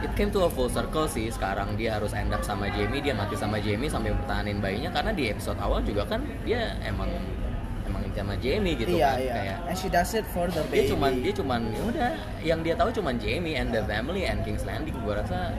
it 0.00 0.10
came 0.16 0.32
to 0.32 0.40
a 0.42 0.50
full 0.50 0.72
circle 0.72 1.04
sih. 1.06 1.28
Sekarang 1.28 1.76
dia 1.76 2.00
harus 2.00 2.16
end 2.16 2.32
up 2.32 2.40
sama 2.40 2.72
Jamie, 2.72 3.04
dia 3.04 3.12
mati 3.12 3.36
sama 3.36 3.60
Jamie 3.60 3.92
sampai 3.92 4.16
pertahanin 4.16 4.58
bayinya 4.58 4.90
karena 4.90 5.12
di 5.12 5.28
episode 5.28 5.60
awal 5.60 5.84
juga 5.84 6.08
kan 6.08 6.24
dia 6.42 6.74
emang 6.82 7.12
emang 7.86 8.02
sama 8.16 8.32
Jamie 8.40 8.74
gitu 8.74 8.96
iya 8.96 9.12
kan 9.12 9.20
iya. 9.20 9.34
kayak 9.36 9.56
And 9.70 9.76
she 9.76 9.88
does 9.92 10.10
it 10.16 10.24
for 10.32 10.48
the 10.48 10.64
dia 10.72 10.82
baby. 10.82 10.90
cuman 10.90 11.10
dia 11.20 11.32
cuman 11.36 11.60
ya 11.68 11.82
udah 11.84 12.10
yang 12.42 12.60
dia 12.64 12.74
tahu 12.74 12.88
cuman 12.90 13.14
Jamie 13.20 13.54
and 13.54 13.70
the 13.70 13.84
family 13.84 14.24
and 14.24 14.40
King's 14.42 14.64
Landing 14.64 14.96
gue 14.96 15.14
rasa 15.14 15.52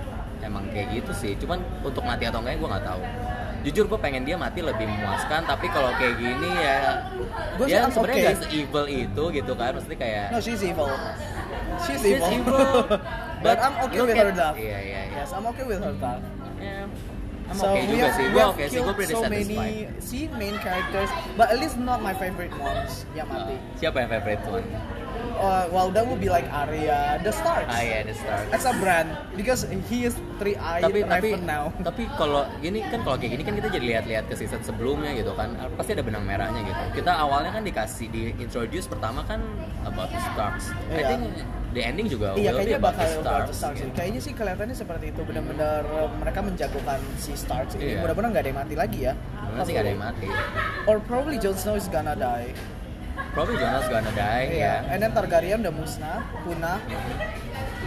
emang 0.44 0.64
kayak 0.70 0.88
gitu 0.94 1.12
sih 1.14 1.34
cuman 1.40 1.60
untuk 1.82 2.04
mati 2.06 2.30
atau 2.30 2.40
enggaknya 2.42 2.60
gue 2.62 2.70
nggak 2.70 2.86
tahu 2.86 3.02
jujur 3.66 3.86
gue 3.90 4.00
pengen 4.00 4.24
dia 4.24 4.38
mati 4.40 4.60
lebih 4.64 4.86
memuaskan 4.86 5.42
tapi 5.44 5.68
kalau 5.74 5.92
kayak 5.98 6.16
gini 6.22 6.50
ya 6.56 6.78
Gua 7.58 7.66
dia 7.66 7.84
I'm 7.84 7.92
sebenarnya 7.92 8.16
okay. 8.16 8.26
nggak 8.30 8.40
se-evil 8.46 8.86
itu 8.88 9.24
gitu 9.34 9.52
kan 9.58 9.72
maksudnya 9.76 10.00
kayak 10.00 10.26
No, 10.32 10.40
she's 10.40 10.62
evil. 10.62 10.88
She's 11.84 12.02
She's 12.02 12.22
evil. 12.22 12.32
evil, 12.32 12.74
but, 13.46 13.58
I'm 13.60 13.76
okay 13.86 14.02
with 14.02 14.18
her 14.18 14.32
death. 14.34 14.56
iya 14.58 14.78
iya 14.82 15.02
iya 15.10 15.20
Yes, 15.26 15.30
I'm 15.34 15.46
okay 15.52 15.66
with 15.66 15.82
her 15.82 15.94
death. 15.98 16.24
Ya, 16.58 16.86
I'm 17.50 17.58
so 17.58 17.66
okay 17.74 17.86
we 17.90 17.98
have, 18.02 18.14
sih 18.18 18.26
we 18.28 18.34
gue 18.34 18.44
have 18.44 18.56
sih 18.56 18.62
gue 18.62 18.72
killed 18.82 18.98
pretty 18.98 19.14
so 19.14 19.22
satisfied 19.26 19.50
many 19.50 20.02
see 20.02 20.24
main 20.38 20.56
characters, 20.62 21.10
but 21.36 21.48
at 21.50 21.58
least 21.58 21.76
not 21.82 22.00
my 22.02 22.14
favorite 22.18 22.54
ones 22.62 23.06
yang 23.18 23.28
mati. 23.30 23.58
Uh, 23.58 23.78
siapa 23.78 23.98
yang 24.06 24.10
favorite 24.10 24.42
one 24.48 24.66
Uh, 25.38 25.70
well, 25.70 25.90
that 25.90 26.02
would 26.02 26.18
be 26.18 26.28
like 26.28 26.50
Arya, 26.50 27.22
the 27.22 27.30
Starks. 27.30 27.70
ah 27.70 27.78
ya 27.78 28.02
The 28.02 28.14
Stark 28.14 28.50
As 28.50 28.66
a 28.66 28.74
brand, 28.74 29.06
because 29.34 29.64
he 29.86 30.04
is 30.04 30.18
three-eyed 30.38 30.82
tapi 30.82 31.06
tapi 31.06 31.30
Raven 31.30 31.46
now. 31.46 31.70
tapi 31.88 32.10
kalau 32.14 32.50
gini 32.58 32.82
kan 32.84 33.02
kalau 33.02 33.16
kayak 33.16 33.38
gini 33.38 33.44
kan 33.44 33.54
kita 33.56 33.70
jadi 33.70 33.86
lihat-lihat 33.96 34.26
ke 34.26 34.34
season 34.34 34.62
sebelumnya 34.62 35.14
gitu 35.14 35.34
kan 35.34 35.54
pasti 35.74 35.94
ada 35.94 36.02
benang 36.02 36.22
merahnya 36.22 36.62
gitu 36.62 36.82
kita 36.96 37.12
awalnya 37.14 37.50
kan 37.50 37.62
dikasih 37.62 38.10
di 38.10 38.34
introduce 38.36 38.86
pertama 38.86 39.22
kan 39.24 39.38
about 39.84 40.10
the 40.10 40.22
Starks 40.34 40.74
I 40.90 40.98
Iya. 40.98 41.08
think 41.08 41.24
the 41.70 41.82
ending 41.84 42.08
juga 42.08 42.34
Iya 42.34 42.50
will 42.50 42.58
be 42.58 42.58
kayaknya 42.66 42.78
about 42.78 42.94
bakal 42.94 43.06
the 43.06 43.22
Starks, 43.22 43.48
the 43.48 43.56
Starks 43.56 43.78
gitu. 43.80 43.92
Kayaknya 43.94 44.22
sih 44.22 44.34
kelihatannya 44.34 44.76
seperti 44.76 45.06
itu 45.12 45.22
benar-benar 45.22 45.82
uh, 45.86 46.10
mereka 46.18 46.40
menjagokan 46.42 47.00
si 47.16 47.32
Starks 47.34 47.78
ini. 47.78 47.94
Iya. 47.94 48.02
Mudah-mudahan 48.02 48.32
nggak 48.34 48.42
ada 48.42 48.50
yang 48.50 48.60
mati 48.62 48.74
lagi 48.74 49.00
ya. 49.06 49.14
Sebenarnya 49.14 49.64
sih 49.64 49.74
gak 49.74 49.84
ada 49.86 49.92
yang 49.92 50.04
mati 50.04 50.28
Or 50.86 50.98
probably 51.00 51.38
Jon 51.38 51.54
Snow 51.54 51.78
is 51.78 51.86
gonna 51.88 52.14
die. 52.14 52.52
Probably 53.38 53.56
Jonas 53.56 53.86
gonna 53.86 54.10
die 54.12 54.46
Iya. 54.52 54.74
ya 54.82 54.90
And 54.90 55.00
then 55.00 55.12
Targaryen 55.12 55.62
udah 55.62 55.70
musnah, 55.72 56.18
punah. 56.42 56.82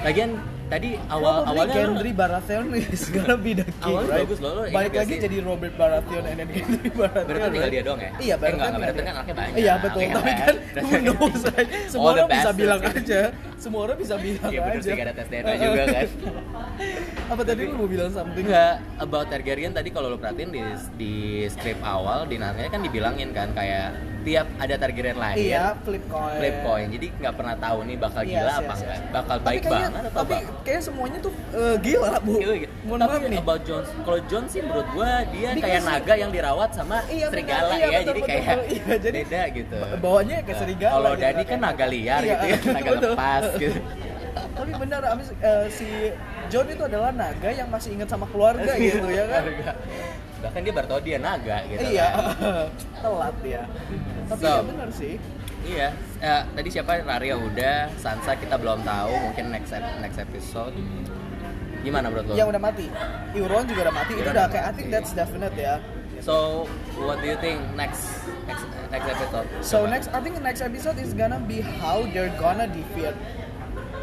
lagian 0.01 0.31
tadi 0.67 0.97
awal 1.11 1.43
Probably 1.43 1.51
awalnya 1.53 1.75
Gendry 1.77 2.13
Baratheon 2.15 2.65
is 2.73 3.11
gonna 3.11 3.35
be 3.37 3.53
the 3.53 3.67
king, 3.67 3.91
Awalnya 3.91 4.09
right? 4.09 4.23
bagus 4.23 4.39
loh, 4.39 4.51
lo 4.55 4.63
ingat 4.63 4.77
Balik 4.79 4.93
lagi 4.97 5.15
jadi 5.19 5.37
Robert 5.43 5.75
Baratheon 5.75 6.25
and 6.25 6.37
then 6.39 6.49
Gendry 6.49 6.91
Baratheon. 7.01 7.27
Berarti 7.27 7.43
tinggal 7.51 7.61
right? 7.61 7.75
dia 7.75 7.83
doang 7.83 8.01
ya? 8.01 8.11
Iya, 8.17 8.35
Eh, 8.37 8.39
enggak, 8.41 8.49
enggak, 8.49 8.55
tinggal 8.55 8.79
Baratheon 8.79 8.95
dia. 8.95 9.03
kan 9.03 9.13
anaknya 9.13 9.35
banyak. 9.35 9.55
Iya 9.59 9.75
betul, 9.77 10.01
Oke, 10.01 10.15
tapi 10.15 10.31
kan? 10.33 10.55
who 10.81 10.97
knows, 11.03 11.43
right? 11.45 11.69
Semua 11.85 12.09
orang 12.15 12.29
bisa 12.31 12.51
bilang 12.55 12.81
aja. 12.81 13.21
Semua 13.61 13.81
orang 13.85 13.97
bisa 13.97 14.17
bilang 14.17 14.49
Iya 14.49 14.61
bener 14.63 14.75
aja. 14.75 14.83
sih 14.83 14.93
gak 14.95 15.05
ada 15.05 15.15
tes 15.15 15.29
DNA 15.29 15.53
juga 15.55 15.83
kan 15.87 16.09
Apa 17.31 17.43
tadi 17.45 17.63
lu 17.63 17.77
mau 17.77 17.87
bilang 17.87 18.09
something? 18.09 18.43
Enggak, 18.43 18.75
about 18.99 19.29
Targaryen 19.29 19.71
tadi 19.71 19.89
kalau 19.89 20.09
lo 20.09 20.17
perhatiin 20.17 20.51
di, 20.51 20.63
di 20.97 21.15
strip 21.47 21.79
awal 21.81 22.25
di 22.25 22.35
narasinya 22.35 22.67
kan 22.69 22.81
dibilangin 22.81 23.31
kan 23.31 23.53
kayak 23.53 23.95
tiap 24.21 24.45
ada 24.57 24.75
Targaryen 24.77 25.15
lahir 25.15 25.41
Iya, 25.47 25.65
flip 25.79 26.05
coin. 26.07 26.37
flip 26.37 26.57
coin. 26.61 26.87
Jadi 26.91 27.07
nggak 27.15 27.35
pernah 27.35 27.57
tahu 27.57 27.79
nih 27.85 27.97
bakal 27.97 28.21
Yes, 28.21 28.31
gila 28.31 28.43
yes, 28.43 28.59
apa 28.59 28.65
yes. 28.67 28.81
enggak, 28.81 28.99
bakal 29.11 29.37
Tapi 29.37 29.47
baik 29.47 29.61
kayaknya- 29.61 29.81
banget 29.87 30.03
atau 30.03 30.19
Tapi 30.19 30.35
kayaknya 30.61 30.83
semuanya 30.83 31.19
tuh 31.21 31.33
eh, 31.51 31.77
gila, 31.79 32.11
Bu. 32.19 32.33
Gila, 32.35 32.55
gitu. 32.59 32.73
Mohon 32.81 32.99
Tapi 32.99 33.13
maaf 33.15 33.31
nih. 33.31 33.41
about 33.41 33.61
John, 33.63 33.85
kalau 34.03 34.21
John 34.27 34.45
sih 34.47 34.61
menurut 34.61 34.89
gua 34.91 35.11
dia 35.27 35.49
Because- 35.51 35.63
kayak 35.63 35.83
naga 35.87 36.15
yang 36.17 36.31
dirawat 36.31 36.71
sama 36.71 36.97
Iya, 37.07 37.27
serigala 37.29 37.71
Iya, 37.71 37.77
ya, 37.79 37.87
betul, 37.87 38.01
jadi 38.03 38.19
betul, 38.19 38.29
kayak 38.29 38.45
betul. 38.51 38.69
Iya, 38.71 38.95
jadi 38.99 39.19
beda 39.23 39.43
gitu. 39.55 39.79
bawahnya 39.97 40.37
kayak 40.39 40.49
Nah, 40.51 40.59
serigala 40.59 40.93
Kalau 40.93 41.11
gitu, 41.11 41.23
Dani 41.23 41.35
kayak 41.37 41.47
kan 41.47 41.59
naga 41.63 41.87
liar 41.87 42.21
Iya, 42.21 42.33
gitu 42.35 42.45
ya, 42.45 42.57
naga 42.77 42.91
lepas 42.99 43.43
gitu. 43.59 43.81
Tapi 44.59 44.71
benar, 44.77 45.03
abis 45.11 45.35
eh, 45.43 45.67
si 45.73 45.89
John 46.53 46.67
itu 46.71 46.83
adalah 46.87 47.11
naga 47.11 47.51
yang 47.51 47.67
masih 47.67 47.99
ingat 47.99 48.09
sama 48.13 48.29
keluarga 48.31 48.77
gitu 48.79 49.09
ya 49.11 49.25
kan? 49.27 49.45
bahkan 50.41 50.65
dia 50.65 50.73
baru 50.73 50.87
tahu 50.89 51.01
dia 51.05 51.19
naga 51.21 51.57
gitu 51.69 51.85
iya. 51.85 52.09
kan. 52.17 52.73
telat 53.05 53.37
dia. 53.45 53.63
Tapi 54.25 54.41
So. 54.41 54.49
ya 54.49 54.63
bener 54.65 54.89
sih. 54.89 55.15
Iya. 55.69 55.89
Eh, 56.25 56.43
tadi 56.57 56.69
siapa? 56.73 57.05
Raria 57.05 57.37
udah. 57.37 57.93
Sansa 58.01 58.33
kita 58.41 58.57
belum 58.57 58.81
tahu. 58.81 59.13
Mungkin 59.29 59.53
next 59.53 59.77
next 60.01 60.17
episode. 60.17 60.73
Gimana 61.85 62.09
menurut 62.09 62.33
lo? 62.33 62.35
Yang 62.41 62.57
udah 62.57 62.63
mati. 62.65 62.87
Euron 63.37 63.69
juga 63.69 63.81
udah 63.89 63.97
mati. 64.01 64.13
Itu 64.17 64.25
Euron 64.25 64.33
udah 64.33 64.45
udah 64.49 64.53
kayak 64.53 64.65
I 64.65 64.73
think 64.73 64.89
that's 64.89 65.13
definite 65.13 65.53
ya 65.61 65.77
so 66.21 66.65
what 66.97 67.19
do 67.19 67.27
you 67.27 67.37
think 67.37 67.59
next 67.75 68.25
next 68.45 68.63
next 68.89 69.07
episode? 69.09 69.47
So 69.61 69.77
Coba. 69.81 69.91
next 69.91 70.07
I 70.11 70.21
think 70.21 70.35
the 70.35 70.45
next 70.45 70.61
episode 70.61 70.97
is 70.97 71.13
gonna 71.13 71.41
be 71.41 71.61
how 71.61 72.05
they're 72.07 72.33
gonna 72.37 72.67
defeat 72.67 73.17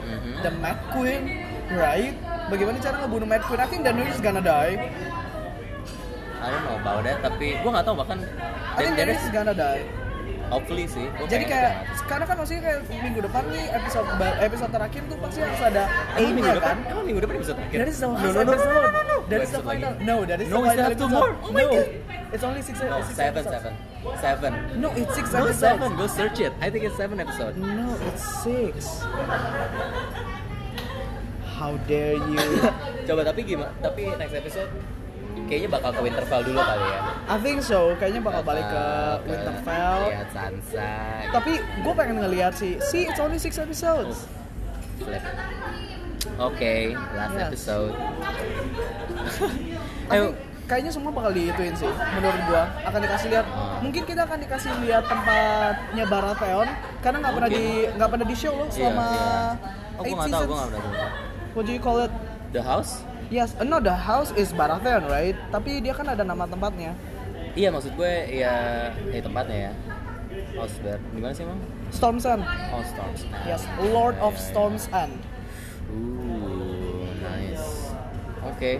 Mhm. 0.03 0.41
the 0.41 0.51
Mad 0.53 0.79
Queen 0.89 1.23
right? 1.69 2.15
Bagaimana 2.47 2.79
cara 2.79 2.95
ngebunuh 3.01 3.27
Mad 3.27 3.43
Queen? 3.43 3.59
I 3.59 3.67
think 3.67 3.81
Daenerys 3.83 4.13
is 4.13 4.21
gonna 4.21 4.39
die. 4.39 4.87
I 6.37 6.47
don't 6.47 6.63
know 6.63 6.77
about 6.77 7.01
that 7.03 7.19
tapi 7.19 7.59
gua 7.59 7.69
nggak 7.75 7.85
tahu 7.85 7.95
bahkan 7.97 8.17
I 8.73 8.79
think 8.81 8.95
Daenerys 8.95 9.19
is- 9.19 9.31
gonna 9.31 9.51
die. 9.51 9.83
Hopefully 10.47 10.87
sih 10.87 11.11
gua 11.11 11.27
jadi 11.27 11.43
kayak 11.43 11.71
karena 12.07 12.23
kan 12.23 12.35
maksudnya 12.39 12.61
kayak 12.63 12.79
minggu 12.87 13.19
depan 13.19 13.43
nih 13.51 13.67
episode 13.67 14.07
episode 14.39 14.71
terakhir 14.71 15.01
tuh 15.03 15.17
pasti 15.19 15.39
harus 15.43 15.59
ada 15.59 15.83
Emang 16.15 16.39
minggu 16.39 16.51
depan? 16.55 16.75
kan? 16.79 16.87
Emang 16.87 17.03
minggu 17.03 17.19
depan 17.19 17.35
episode 17.35 17.57
terakhir? 17.59 17.77
The 17.83 17.99
No, 17.99 18.07
no, 18.15 18.27
no, 18.31 18.53
no, 18.55 18.96
no, 19.27 19.35
no, 19.35 19.37
no, 19.37 19.43
no. 19.43 19.43
That 19.43 19.43
is 19.43 19.51
the 19.51 19.57
episode 19.57 19.65
lagi. 19.65 19.81
final. 19.83 19.93
No, 20.01 20.15
that 20.23 20.39
is 20.39 20.47
No, 20.47 20.57
the 20.57 20.67
final 20.67 20.83
have 20.83 20.97
two 20.97 21.09
more. 21.09 21.31
Oh 21.37 21.51
my 21.51 21.61
no, 21.61 21.67
God. 21.69 21.87
it's 22.31 22.43
only 22.43 22.61
six. 22.61 22.75
no 22.79 22.97
six 23.03 23.15
seven 23.15 23.43
episodes. 23.43 23.51
seven 23.51 23.73
seven 24.17 24.51
No, 24.77 24.89
it's 24.93 25.13
six 25.13 25.25
no 25.29 25.37
episodes. 25.43 25.59
seven 25.59 25.87
go 25.95 26.05
search 26.07 26.39
it 26.39 26.53
I 26.57 26.67
think 26.69 26.83
it's 26.83 26.95
seven 26.95 27.19
episode 27.19 27.53
No, 27.57 27.91
it's 28.07 28.23
six. 28.41 29.03
How 31.57 31.73
dare 31.89 32.15
you? 32.15 32.43
coba 33.07 33.21
tapi 33.25 33.41
gimana 33.43 33.73
tapi 33.79 34.05
next 34.15 34.35
episode 34.35 34.69
kayaknya 35.47 35.69
bakal 35.71 35.89
ke 35.91 36.01
Winterfell 36.03 36.43
dulu 36.43 36.59
kali 36.59 36.85
ya 36.85 36.99
I 37.25 37.35
think 37.39 37.59
so. 37.59 37.95
Kayaknya 37.95 38.21
bakal 38.21 38.41
balik 38.43 38.63
ke 38.63 38.77
ke- 38.77 39.19
Winterfell. 39.27 39.99
lihat 40.07 40.29
Sansa 40.31 40.91
Tapi 41.31 41.51
gue 41.59 41.93
pengen 41.93 42.17
ngeliat 42.19 42.53
sih. 42.53 42.77
See, 42.81 43.03
it's 43.03 43.17
only 43.17 43.35
six 43.35 43.55
episodes. 43.57 44.27
Flip. 44.97 45.23
Oke, 46.37 46.93
last 47.13 47.33
Yes. 47.33 47.43
episode. 47.49 47.93
Ayo. 50.07 50.31
kayaknya 50.67 50.91
semua 50.91 51.15
bakal 51.15 51.31
diituin 51.31 51.71
sih. 51.73 51.87
Menurut 51.87 52.41
gua 52.45 52.63
akan 52.83 52.99
dikasih 52.99 53.27
lihat. 53.31 53.47
Mungkin 53.79 54.03
kita 54.03 54.21
akan 54.23 54.37
dikasih 54.43 54.71
lihat 54.83 55.03
tempatnya 55.07 56.03
Baratheon 56.05 56.67
karena 56.99 57.17
nggak 57.23 57.33
pernah 57.39 57.49
di 57.49 57.63
nggak 57.95 58.09
pernah 58.11 58.27
di 58.27 58.35
show 58.35 58.53
loh 58.53 58.67
Iya, 58.67 58.75
selama 58.75 59.07
iya. 59.07 59.31
Oh, 59.97 60.03
eight 60.03 60.11
gue 60.11 60.17
nggak 60.19 60.27
tahu, 60.27 60.41
seasons. 60.43 60.47
gue 60.47 60.57
nggak 60.57 60.71
pernah. 60.71 61.09
What 61.55 61.63
do 61.63 61.71
you 61.71 61.79
call 61.79 61.97
it? 62.03 62.13
The 62.51 62.61
House? 62.61 62.91
Yes, 63.27 63.55
uh, 63.55 63.63
no, 63.63 63.83
the 63.83 63.91
house 63.91 64.31
is 64.35 64.55
Baratheon, 64.55 65.03
right? 65.07 65.35
Tapi 65.51 65.83
dia 65.83 65.91
kan 65.91 66.07
ada 66.07 66.23
nama 66.23 66.47
tempatnya. 66.47 66.95
Iya, 67.55 67.75
maksud 67.75 67.91
gue 67.95 68.13
ya, 68.29 68.55
eh 69.11 69.19
tempatnya 69.19 69.57
ya. 69.67 69.73
House 70.55 70.79
Bear. 70.79 70.95
Di 71.11 71.19
mana 71.19 71.33
sih 71.35 71.43
emang? 71.43 71.59
Storm's 71.91 72.23
End. 72.23 72.39
Oh, 72.71 72.83
Storms. 72.85 73.27
Yes, 73.43 73.63
Lord 73.89 74.15
of 74.19 74.31
Iya, 74.31 74.39
iya. 74.39 74.47
Storm's 74.47 74.85
End. 74.93 75.15
Ooh, 75.91 77.03
nice. 77.19 77.91
Oke. 78.45 78.79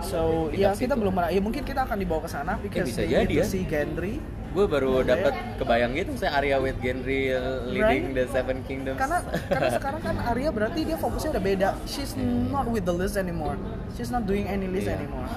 So, 0.00 0.48
Di 0.48 0.60
ya 0.60 0.72
kita 0.72 0.92
belum 0.92 1.12
pernah. 1.12 1.30
Ya 1.30 1.40
mungkin 1.40 1.62
kita 1.62 1.84
akan 1.84 1.96
dibawa 1.96 2.20
ke 2.22 2.30
sana 2.30 2.52
because 2.58 2.86
bisa 2.86 3.02
jadi 3.02 3.24
to 3.26 3.40
ya. 3.40 3.44
see 3.44 3.64
Gendry. 3.64 4.20
Gue 4.50 4.64
baru 4.64 5.04
Iya. 5.04 5.12
dapat 5.12 5.32
kebayang 5.60 5.92
gitu, 5.92 6.16
saya 6.16 6.32
Arya 6.34 6.56
with 6.56 6.80
Gendry 6.80 7.28
leading 7.66 8.12
the 8.12 8.24
Seven 8.26 8.64
Kingdoms. 8.64 8.96
Karena 8.96 9.20
karena 9.46 9.70
sekarang 9.78 10.00
kan 10.00 10.16
Arya 10.26 10.48
berarti 10.48 10.80
dia 10.82 10.96
fokusnya 10.96 11.36
udah 11.36 11.44
beda. 11.44 11.68
She's 11.84 12.16
not 12.48 12.64
with 12.64 12.82
the 12.82 12.94
list 12.94 13.14
anymore. 13.14 13.60
She's 13.92 14.08
not 14.08 14.24
doing 14.24 14.48
any 14.48 14.64
list 14.64 14.88
Iya. 14.88 14.96
anymore. 14.96 15.28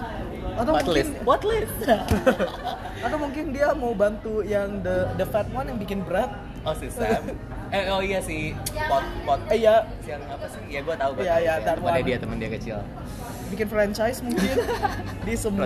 Atau 0.56 0.72
What 0.72 0.84
mungkin 0.84 0.96
list? 0.96 1.12
What 1.24 1.42
list? 1.44 1.76
atau 3.06 3.18
mungkin 3.18 3.52
dia 3.52 3.72
mau 3.72 3.92
bantu 3.92 4.40
yang 4.42 4.80
the 4.82 5.08
the 5.16 5.24
fat 5.24 5.48
one 5.50 5.68
yang 5.68 5.76
bikin 5.78 6.00
berat. 6.02 6.32
oh 6.64 6.72
si 6.74 6.88
Sam. 6.88 7.24
Eh 7.70 7.86
oh 7.86 8.02
iya 8.02 8.18
si 8.18 8.58
pot 8.90 9.06
pot. 9.24 9.38
Eh 9.48 9.62
ya, 9.62 9.86
Yang 10.02 10.26
apa 10.26 10.46
sih? 10.50 10.64
Ya 10.68 10.82
gue 10.82 10.96
tahu 10.98 11.12
gue 11.14 11.22
Iya, 11.22 11.36
iya, 11.38 11.54
Ya, 11.62 11.70
temannya 11.70 12.02
dia 12.02 12.18
teman 12.18 12.42
dia 12.42 12.50
kecil. 12.50 12.82
Bikin 13.50 13.68
franchise 13.68 14.22
mungkin 14.22 14.56
di 15.28 15.34
semua 15.34 15.66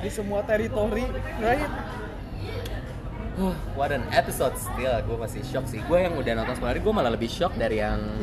di 0.00 0.08
semua 0.08 0.40
teritori, 0.42 1.04
right? 1.38 1.68
Huh, 3.36 3.52
what 3.72 3.88
an 3.88 4.04
episode 4.10 4.52
still. 4.54 4.96
Gue 5.02 5.16
masih 5.16 5.40
shock 5.42 5.64
sih. 5.64 5.80
Gue 5.84 6.04
yang 6.04 6.12
udah 6.14 6.32
nonton 6.34 6.54
sepuluh 6.54 6.70
hari, 6.70 6.80
gue 6.80 6.92
malah 6.92 7.12
lebih 7.12 7.28
shock 7.28 7.52
dari 7.54 7.80
yang 7.80 8.00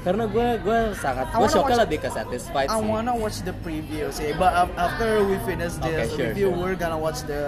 karena 0.00 0.24
gue 0.24 0.48
gue 0.64 0.78
sangat 0.96 1.28
gue 1.28 1.44
shocknya 1.44 1.76
watch- 1.76 1.84
lebih 1.84 1.98
ke 2.00 2.08
satisfied 2.08 2.68
I 2.68 2.80
sih. 2.80 2.88
wanna 2.88 3.12
watch 3.12 3.44
the 3.44 3.52
preview 3.60 4.08
sih, 4.08 4.32
but 4.34 4.48
af- 4.48 4.72
after 4.74 5.20
we 5.22 5.36
finish 5.44 5.76
this 5.76 5.92
Okay, 5.92 6.08
sure, 6.08 6.24
review, 6.32 6.48
sure. 6.48 6.56
we're 6.56 6.78
gonna 6.78 6.96
watch 6.96 7.20
the 7.28 7.44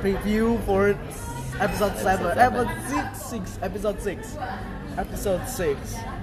preview 0.00 0.56
for 0.64 0.96
episode 1.60 1.94
seven, 1.98 2.26
seven. 2.34 2.38
episode 2.38 2.72
six, 2.86 3.04
six, 3.22 3.44
episode 3.62 3.98
six, 4.00 4.18
episode 4.96 5.42
six. 5.48 5.78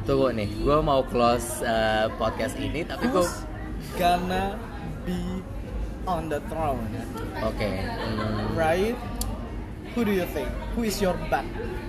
Tunggu 0.05 0.31
nih, 0.31 0.49
gue 0.61 0.77
mau 0.79 1.01
close 1.01 1.65
uh, 1.65 2.07
podcast 2.15 2.55
ini, 2.61 2.85
tapi 2.85 3.09
gue 3.09 3.25
gonna 3.97 4.53
be 5.03 5.41
on 6.05 6.29
the 6.29 6.37
throne, 6.47 6.85
oke. 7.41 7.57
hmm, 7.57 8.53
right? 8.53 8.93
Who 9.95 10.03
do 10.03 10.11
you 10.11 10.27
think? 10.29 10.51
Who 10.75 10.83
is 10.83 10.99
your 10.99 11.15
bet? 11.31 11.47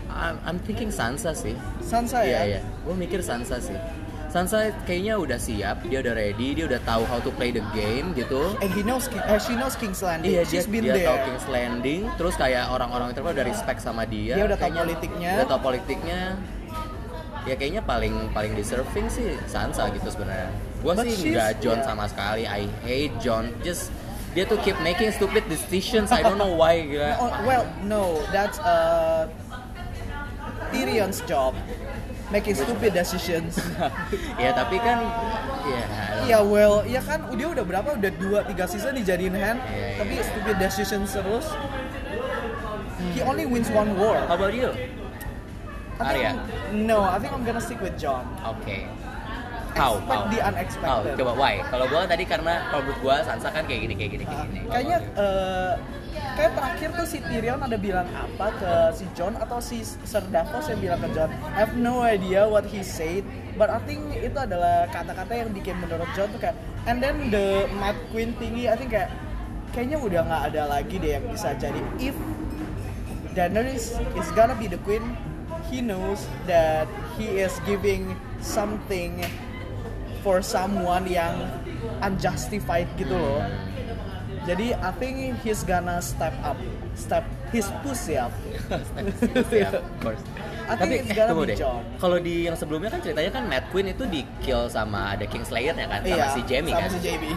I'm, 0.08 0.38
I'm 0.46 0.58
thinking 0.62 0.88
Sansa 0.88 1.34
sih. 1.34 1.58
Sansa 1.82 2.22
Iya 2.22 2.38
ya? 2.38 2.42
iya. 2.46 2.60
Gue 2.86 2.94
mikir 2.94 3.18
Sansa 3.20 3.58
sih. 3.58 3.74
Sansa 4.36 4.68
kayaknya 4.84 5.16
udah 5.16 5.40
siap, 5.40 5.80
dia 5.88 6.04
udah 6.04 6.12
ready, 6.12 6.52
dia 6.52 6.68
udah 6.68 6.76
tahu 6.84 7.08
how 7.08 7.16
to 7.24 7.32
play 7.40 7.48
the 7.48 7.64
game 7.72 8.12
gitu. 8.12 8.52
And 8.60 8.68
he 8.68 8.84
knows, 8.84 9.08
uh, 9.08 9.40
she 9.40 9.56
knows 9.56 9.80
King's 9.80 10.04
Landing. 10.04 10.28
Iya, 10.28 10.44
dia, 10.44 10.60
She's 10.60 10.68
been 10.68 10.84
dia 10.84 10.92
there. 10.92 11.08
tahu 11.08 11.18
King's 11.24 11.46
Landing, 11.48 12.02
terus 12.20 12.36
kayak 12.36 12.68
orang-orang 12.68 13.16
itu 13.16 13.24
udah 13.24 13.44
respect 13.48 13.80
sama 13.80 14.04
dia. 14.04 14.36
Dia 14.36 14.44
udah 14.44 14.60
tahu 14.60 14.68
Kayaknya 14.68 14.82
politiknya. 14.84 15.32
Udah 15.40 15.48
tahu 15.48 15.60
politiknya. 15.64 16.20
Ya 17.48 17.54
kayaknya 17.56 17.82
paling 17.88 18.14
paling 18.36 18.52
deserving 18.52 19.08
sih 19.08 19.40
Sansa 19.48 19.88
gitu 19.96 20.08
sebenarnya. 20.12 20.52
Gua 20.84 20.92
But 20.92 21.08
sih 21.08 21.32
nggak 21.32 21.64
John 21.64 21.80
yeah. 21.80 21.88
sama 21.88 22.04
sekali. 22.04 22.44
I 22.44 22.68
hate 22.84 23.16
John. 23.24 23.48
Just 23.64 23.88
dia 24.36 24.44
tuh 24.44 24.60
keep 24.60 24.76
making 24.84 25.16
stupid 25.16 25.48
decisions. 25.48 26.12
I 26.12 26.20
don't 26.20 26.36
know 26.36 26.52
why. 26.52 26.84
Gila. 26.84 27.16
Oh, 27.24 27.32
well, 27.48 27.64
no, 27.88 28.20
that's 28.36 28.60
uh, 28.60 29.32
Tyrion's 30.76 31.24
job, 31.24 31.56
making 32.36 32.54
stupid 32.54 32.92
decisions. 32.92 33.56
ya 34.42 34.52
tapi 34.52 34.76
kan 34.78 35.00
ya 35.64 35.82
Iya, 36.26 36.38
well, 36.42 36.82
ya 36.84 36.98
kan 37.00 37.22
dia 37.32 37.46
udah 37.46 37.62
berapa? 37.62 37.94
Udah 37.94 38.10
dua 38.18 38.42
tiga 38.44 38.66
season 38.66 38.98
dijadiin 38.98 39.30
hand, 39.32 39.62
Iya, 39.62 39.94
iya. 39.94 39.96
tapi 39.96 40.12
stupid 40.20 40.56
decisions 40.58 41.14
terus. 41.14 41.46
He 43.14 43.22
only 43.22 43.46
wins 43.46 43.70
one 43.70 43.94
war. 43.94 44.18
How 44.26 44.34
about 44.34 44.52
you? 44.52 44.74
I 45.96 46.12
Arya? 46.12 46.30
I'm- 46.34 46.42
no, 46.84 47.00
I 47.00 47.16
think 47.16 47.32
I'm 47.32 47.40
gonna 47.40 47.62
stick 47.62 47.80
with 47.80 47.96
John. 47.96 48.26
Oke. 48.42 48.84
How? 49.72 49.96
Expect 49.96 50.08
How? 50.10 50.32
the 50.32 50.38
How? 50.40 50.50
unexpected. 50.50 51.12
Coba 51.16 51.32
why? 51.36 51.54
Kalau 51.62 51.84
gua 51.86 52.04
tadi 52.04 52.24
karena 52.24 52.54
kalau 52.68 52.82
menurut 52.82 53.00
gua 53.00 53.16
Sansa 53.22 53.48
kan 53.48 53.64
kayak 53.64 53.80
gini 53.86 53.94
kayak 53.94 54.10
gini 54.12 54.24
kayak 54.24 54.40
Uh, 54.40 54.48
gini. 54.50 54.60
kayaknya 54.66 54.98
uh, 55.14 55.72
kayak 56.36 56.52
terakhir 56.52 56.88
tuh 56.96 57.06
si 57.08 57.18
Tyrion 57.24 57.60
ada 57.60 57.76
bilang 57.80 58.08
apa 58.12 58.52
ke 58.56 58.72
si 58.92 59.04
John 59.16 59.34
atau 59.40 59.58
si 59.58 59.80
Sir 59.84 60.24
Davos 60.28 60.68
yang 60.68 60.80
bilang 60.80 61.00
ke 61.00 61.08
John 61.16 61.32
I 61.56 61.64
have 61.64 61.74
no 61.76 62.04
idea 62.04 62.44
what 62.44 62.68
he 62.68 62.84
said. 62.84 63.24
But 63.56 63.72
I 63.72 63.80
think 63.88 64.12
itu 64.12 64.36
adalah 64.36 64.84
kata-kata 64.92 65.32
yang 65.32 65.50
bikin 65.56 65.80
menurut 65.80 66.08
John 66.12 66.28
tuh 66.28 66.40
kayak 66.40 66.56
and 66.84 67.00
then 67.00 67.32
the 67.32 67.64
Mad 67.80 67.96
Queen 68.12 68.36
tinggi 68.36 68.68
I 68.68 68.76
think 68.76 68.92
kayak 68.92 69.08
kayaknya 69.72 69.96
udah 70.00 70.20
nggak 70.28 70.42
ada 70.52 70.62
lagi 70.68 70.96
deh 71.00 71.16
yang 71.16 71.24
bisa 71.32 71.56
jadi. 71.56 71.80
If 71.96 72.16
Daenerys 73.36 73.96
is 74.16 74.28
gonna 74.32 74.56
be 74.56 74.64
the 74.64 74.80
queen 74.84 75.16
he 75.68 75.84
knows 75.84 76.24
that 76.48 76.88
he 77.20 77.40
is 77.40 77.52
giving 77.68 78.16
something 78.40 79.20
for 80.24 80.40
someone 80.40 81.04
yang 81.04 81.36
unjustified 82.00 82.88
gitu 82.96 83.12
loh 83.12 83.44
jadi 84.46 84.78
I 84.78 84.90
think 84.96 85.14
he's 85.42 85.60
gonna 85.60 85.98
step 85.98 86.32
up, 86.40 86.54
step 86.94 87.22
his 87.50 87.66
pussy 87.82 88.14
up. 88.24 88.30
ya, 89.50 89.74
of 89.74 89.84
course. 90.00 90.22
I 90.66 90.74
Tapi 90.74 90.94
eh, 90.98 91.14
tunggu 91.26 91.46
be 91.46 91.54
deh. 91.54 91.58
Kalau 91.96 92.18
di 92.18 92.46
yang 92.46 92.54
sebelumnya 92.54 92.90
kan 92.90 92.98
ceritanya 92.98 93.30
kan 93.30 93.44
Mad 93.46 93.64
Queen 93.70 93.86
itu 93.86 94.02
di 94.02 94.26
kill 94.40 94.66
sama 94.66 95.14
ada 95.14 95.22
Kingslayer 95.22 95.74
ya 95.74 95.86
kan, 95.86 96.02
sama 96.02 96.10
Iya, 96.10 96.26
si 96.30 96.40
Jaime 96.42 96.70
sama 96.70 96.80
kan. 96.82 96.90
si 96.90 96.98
Jamie. 97.02 97.36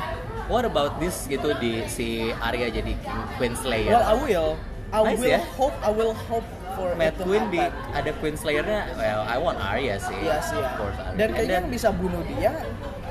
What 0.50 0.66
about 0.66 0.98
this 0.98 1.30
gitu 1.30 1.54
di 1.58 1.86
si 1.86 2.34
Arya 2.36 2.74
jadi 2.74 2.98
King 2.98 3.22
Queen 3.38 3.54
Slayer? 3.54 3.94
Well, 3.94 4.02
I 4.02 4.16
will, 4.18 4.50
I 4.90 5.00
Nice 5.06 5.22
will 5.22 5.30
ya. 5.30 5.42
hope, 5.54 5.78
I 5.86 5.92
will 5.94 6.18
hope 6.26 6.46
for 6.74 6.98
Mad 6.98 7.14
Queen 7.22 7.54
di 7.54 7.62
ada 7.94 8.10
Queen 8.18 8.34
Slayer-nya, 8.34 8.98
well, 8.98 9.22
I 9.30 9.38
want 9.38 9.62
Arya 9.62 10.02
sih. 10.02 10.18
Iya 10.18 10.42
sih 10.42 10.58
ya. 10.58 10.66
Of 10.66 10.82
course, 10.82 10.98
Arya. 10.98 11.18
Dan 11.22 11.28
kayaknya 11.34 11.58
yang 11.62 11.70
bisa 11.70 11.94
bunuh 11.94 12.26
dia, 12.26 12.50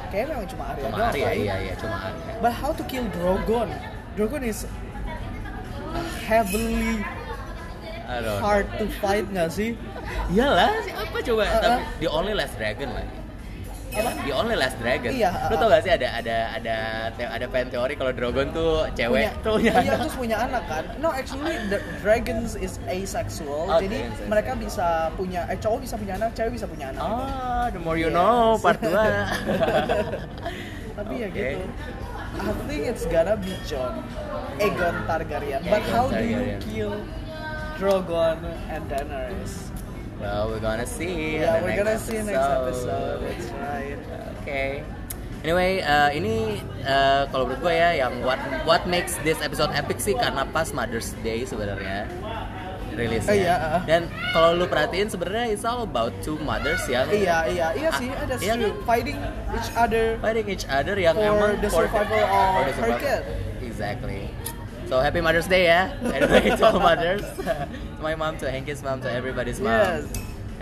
kayaknya 0.08 0.34
memang 0.34 0.48
cuma 0.48 0.64
Arya 0.72 0.82
cuma 0.84 0.96
doang, 0.96 1.10
Arya, 1.12 1.26
right? 1.26 1.40
iya 1.40 1.54
iya 1.62 1.74
cuma 1.78 1.96
Arya. 2.10 2.32
But 2.40 2.52
how 2.56 2.70
to 2.72 2.82
kill 2.84 3.06
Drogon? 3.14 3.70
Drogon 4.16 4.42
is 4.42 4.66
heavily 6.26 7.04
don't 8.08 8.24
know. 8.24 8.38
hard 8.40 8.66
to 8.80 8.88
fight 9.00 9.28
nggak 9.28 9.52
sih? 9.52 9.76
Iyalah, 10.32 10.72
siapa 10.80 11.18
coba? 11.20 11.44
Uh, 11.44 11.60
Tapi 11.60 11.68
uh. 11.68 11.80
the 12.00 12.08
only 12.08 12.32
last 12.32 12.56
dragon 12.56 12.88
lagi. 12.96 13.17
Ya, 13.98 14.10
The 14.18 14.32
Only 14.32 14.54
Last 14.54 14.76
Dragon. 14.78 15.10
Iya, 15.10 15.30
Lu 15.46 15.52
uh, 15.52 15.56
tau 15.56 15.66
gak 15.68 15.80
sih 15.80 15.90
ada 15.90 16.06
ada 16.14 16.36
ada 16.54 16.74
ada 17.18 17.44
fan 17.46 17.66
teori 17.66 17.92
kalau 17.92 18.10
Drogon 18.10 18.50
tuh 18.50 18.84
cewek 18.92 19.26
punya, 19.26 19.30
tuh 19.40 19.50
punya 19.56 19.70
iya 19.74 19.80
anak. 19.84 19.96
terus 19.98 20.14
punya 20.14 20.36
anak 20.38 20.62
kan 20.64 20.82
no 20.96 21.08
actually 21.08 21.54
the 21.66 21.76
dragons 21.98 22.54
is 22.54 22.76
asexual 22.86 23.66
Oh, 23.66 23.78
jadi 23.78 24.06
is 24.06 24.16
mereka 24.24 24.54
bisa 24.54 25.10
punya 25.12 25.44
eh 25.46 25.56
cowok 25.56 25.78
bisa 25.82 25.94
punya 25.94 26.14
anak 26.14 26.28
cewek 26.32 26.50
bisa 26.54 26.64
punya 26.64 26.90
anak 26.90 27.00
Ah, 27.02 27.66
the 27.68 27.78
more 27.78 27.94
you 27.94 28.06
Yes. 28.06 28.14
know, 28.14 28.54
part 28.56 28.78
2. 28.78 28.88
tapi 30.96 31.12
ya 31.16 31.26
Oke. 31.26 31.32
gitu 31.32 31.60
I 32.38 32.50
think 32.68 32.84
it's 32.84 33.04
gonna 33.04 33.34
be 33.34 33.50
Jon 33.64 34.02
Aegon 34.58 34.94
Targaryen 35.04 35.58
but 35.62 35.80
Aegon 35.80 35.88
how 35.88 36.04
do 36.06 36.18
you 36.18 36.38
Targaryen. 36.38 36.60
kill 36.62 36.94
Drogon 37.76 38.38
and 38.68 38.82
Daenerys 38.86 39.72
well, 40.20 40.48
we're 40.48 40.58
gonna 40.58 40.86
see. 40.86 41.38
yeah 41.38 41.58
the 41.58 41.64
we're 41.64 41.76
gonna 41.76 41.98
see 41.98 42.18
next 42.18 42.34
episode 42.34 43.18
that's 43.22 43.48
right 43.54 43.98
Oke. 44.42 44.62
Anyway, 45.38 45.78
uh, 45.80 46.10
ini 46.10 46.58
uh, 46.82 47.30
kalau 47.30 47.46
menurut 47.46 47.62
gue 47.62 47.70
ya 47.70 47.94
yang 47.96 48.26
what 48.26 48.40
what 48.66 48.82
makes 48.90 49.14
this 49.22 49.38
episode 49.38 49.70
epic 49.70 50.02
sih 50.02 50.10
karena 50.12 50.42
pas 50.50 50.74
Mother's 50.74 51.14
Day 51.22 51.46
sebenarnya 51.46 52.10
rilisnya. 52.90 53.30
Iya, 53.38 53.54
uh. 53.54 53.80
Dan 53.86 54.10
kalau 54.34 54.58
lu 54.58 54.66
perhatiin 54.66 55.06
sebenarnya 55.06 55.54
it's 55.54 55.62
all 55.62 55.86
about 55.86 56.10
two 56.26 56.34
mothers 56.42 56.82
yang 56.90 57.06
iya 57.14 57.46
iya 57.46 57.66
iya 57.70 57.90
sih 57.94 58.10
Ah, 58.10 58.26
that's 58.26 58.42
iya 58.42 58.58
kan? 58.58 58.74
fighting 58.82 59.18
each 59.54 59.70
other 59.78 60.18
fighting 60.18 60.46
each 60.50 60.66
other 60.66 60.98
yang 60.98 61.14
For 61.14 61.30
emang 61.30 61.52
the 61.62 61.70
survival 61.70 62.18
of 62.18 62.74
her 62.74 62.92
kid. 62.98 63.22
Exactly. 63.62 64.34
So 64.88 65.04
happy 65.04 65.20
Mother's 65.20 65.44
Day 65.44 65.68
ya. 65.68 65.92
Anyway, 66.16 66.48
to 66.56 66.64
all 66.64 66.80
mothers, 66.80 67.20
to 67.44 68.00
my 68.00 68.16
mom, 68.16 68.40
to 68.40 68.48
Hanky's 68.48 68.80
mom, 68.80 69.04
to 69.04 69.08
everybody's 69.12 69.60
mom. 69.60 69.76
Yes. 69.76 70.08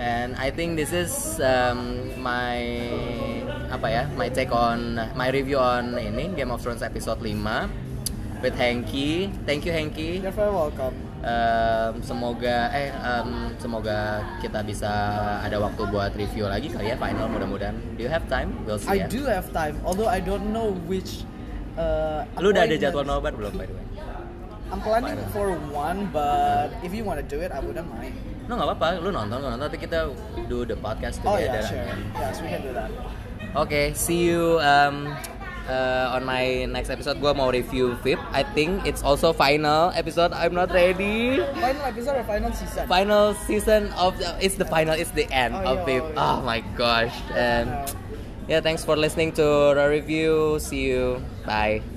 And 0.02 0.34
I 0.34 0.50
think 0.50 0.74
this 0.74 0.90
is 0.90 1.38
um, 1.40 2.10
my 2.20 2.58
apa 3.70 3.86
ya, 3.86 4.02
my 4.18 4.26
take 4.28 4.50
on 4.50 4.98
my 5.14 5.30
review 5.30 5.62
on 5.62 5.94
ini 5.94 6.34
Game 6.34 6.50
of 6.50 6.58
Thrones 6.58 6.82
episode 6.82 7.22
5 7.22 8.42
with 8.42 8.58
Hanky. 8.58 9.30
Thank 9.46 9.64
you 9.64 9.70
Hanky. 9.70 10.18
you're 10.18 10.34
very 10.34 10.50
welcome 10.50 11.06
Um, 11.26 12.06
semoga 12.06 12.70
eh 12.70 12.94
um, 13.02 13.50
semoga 13.58 14.22
kita 14.38 14.62
bisa 14.62 14.86
ada 15.42 15.58
waktu 15.58 15.82
buat 15.90 16.14
review 16.14 16.46
lagi 16.46 16.70
kali 16.70 16.92
ya 16.92 16.94
final 16.94 17.26
mudah-mudahan. 17.26 17.74
Do 17.98 18.06
you 18.06 18.12
have 18.12 18.30
time? 18.30 18.54
We'll 18.62 18.78
see 18.78 18.94
I 18.94 19.02
ya. 19.02 19.10
do 19.10 19.26
have 19.26 19.50
time, 19.50 19.74
although 19.82 20.06
I 20.06 20.22
don't 20.22 20.54
know 20.54 20.78
which. 20.86 21.26
Uh, 21.74 22.22
Lu 22.38 22.54
udah 22.54 22.68
ada 22.70 22.78
jadwal 22.78 23.02
nobar 23.02 23.34
belum 23.34 23.58
by 23.58 23.66
the 23.66 23.74
way? 23.74 23.85
I'm 24.66 24.80
planning 24.82 25.18
for 25.30 25.54
one, 25.70 26.10
but 26.10 26.74
if 26.82 26.90
you 26.92 27.04
want 27.06 27.22
to 27.22 27.26
do 27.26 27.38
it, 27.40 27.52
I 27.54 27.60
wouldn't 27.62 27.86
mind. 27.86 28.14
No 28.46 28.54
nggak 28.54 28.66
apa-apa, 28.74 28.88
lu 29.02 29.10
nonton, 29.10 29.38
lu 29.42 29.46
nonton 29.50 29.58
nanti 29.62 29.78
kita 29.78 30.10
do 30.46 30.62
the 30.66 30.74
podcast 30.74 31.18
Oh 31.22 31.34
together. 31.34 31.62
yeah, 31.62 31.66
sure. 31.66 31.86
Yes, 32.14 32.34
we 32.42 32.48
can 32.50 32.62
do 32.62 32.70
that. 32.74 32.90
Oke, 33.54 33.94
see 33.94 34.26
you 34.26 34.58
um, 34.62 35.10
uh, 35.66 36.14
on 36.14 36.22
my 36.26 36.66
next 36.70 36.90
episode. 36.90 37.18
Gua 37.18 37.34
mau 37.34 37.50
review 37.50 37.94
VIP. 38.06 38.18
I 38.30 38.42
think 38.54 38.86
it's 38.86 39.02
also 39.02 39.30
final 39.34 39.90
episode. 39.94 40.30
I'm 40.34 40.54
not 40.54 40.70
ready. 40.70 41.42
Final 41.58 41.84
episode 41.86 42.18
or 42.20 42.24
final 42.26 42.50
season? 42.54 42.84
Final 42.86 43.24
season 43.46 43.82
of 43.98 44.14
the, 44.18 44.34
it's 44.38 44.54
the 44.58 44.66
final. 44.66 44.94
It's 44.94 45.10
the 45.14 45.26
end 45.30 45.54
Oh, 45.54 45.74
of 45.74 45.76
yeah, 45.82 46.02
VIP. 46.02 46.04
oh, 46.04 46.10
yeah. 46.14 46.22
Oh 46.22 46.38
my 46.42 46.60
gosh. 46.78 47.14
Um, 47.34 47.66
yeah, 48.46 48.60
thanks 48.62 48.84
for 48.84 48.94
listening 48.94 49.32
to 49.40 49.74
our 49.74 49.88
review. 49.90 50.58
See 50.62 50.86
you. 50.90 51.18
Bye. 51.42 51.95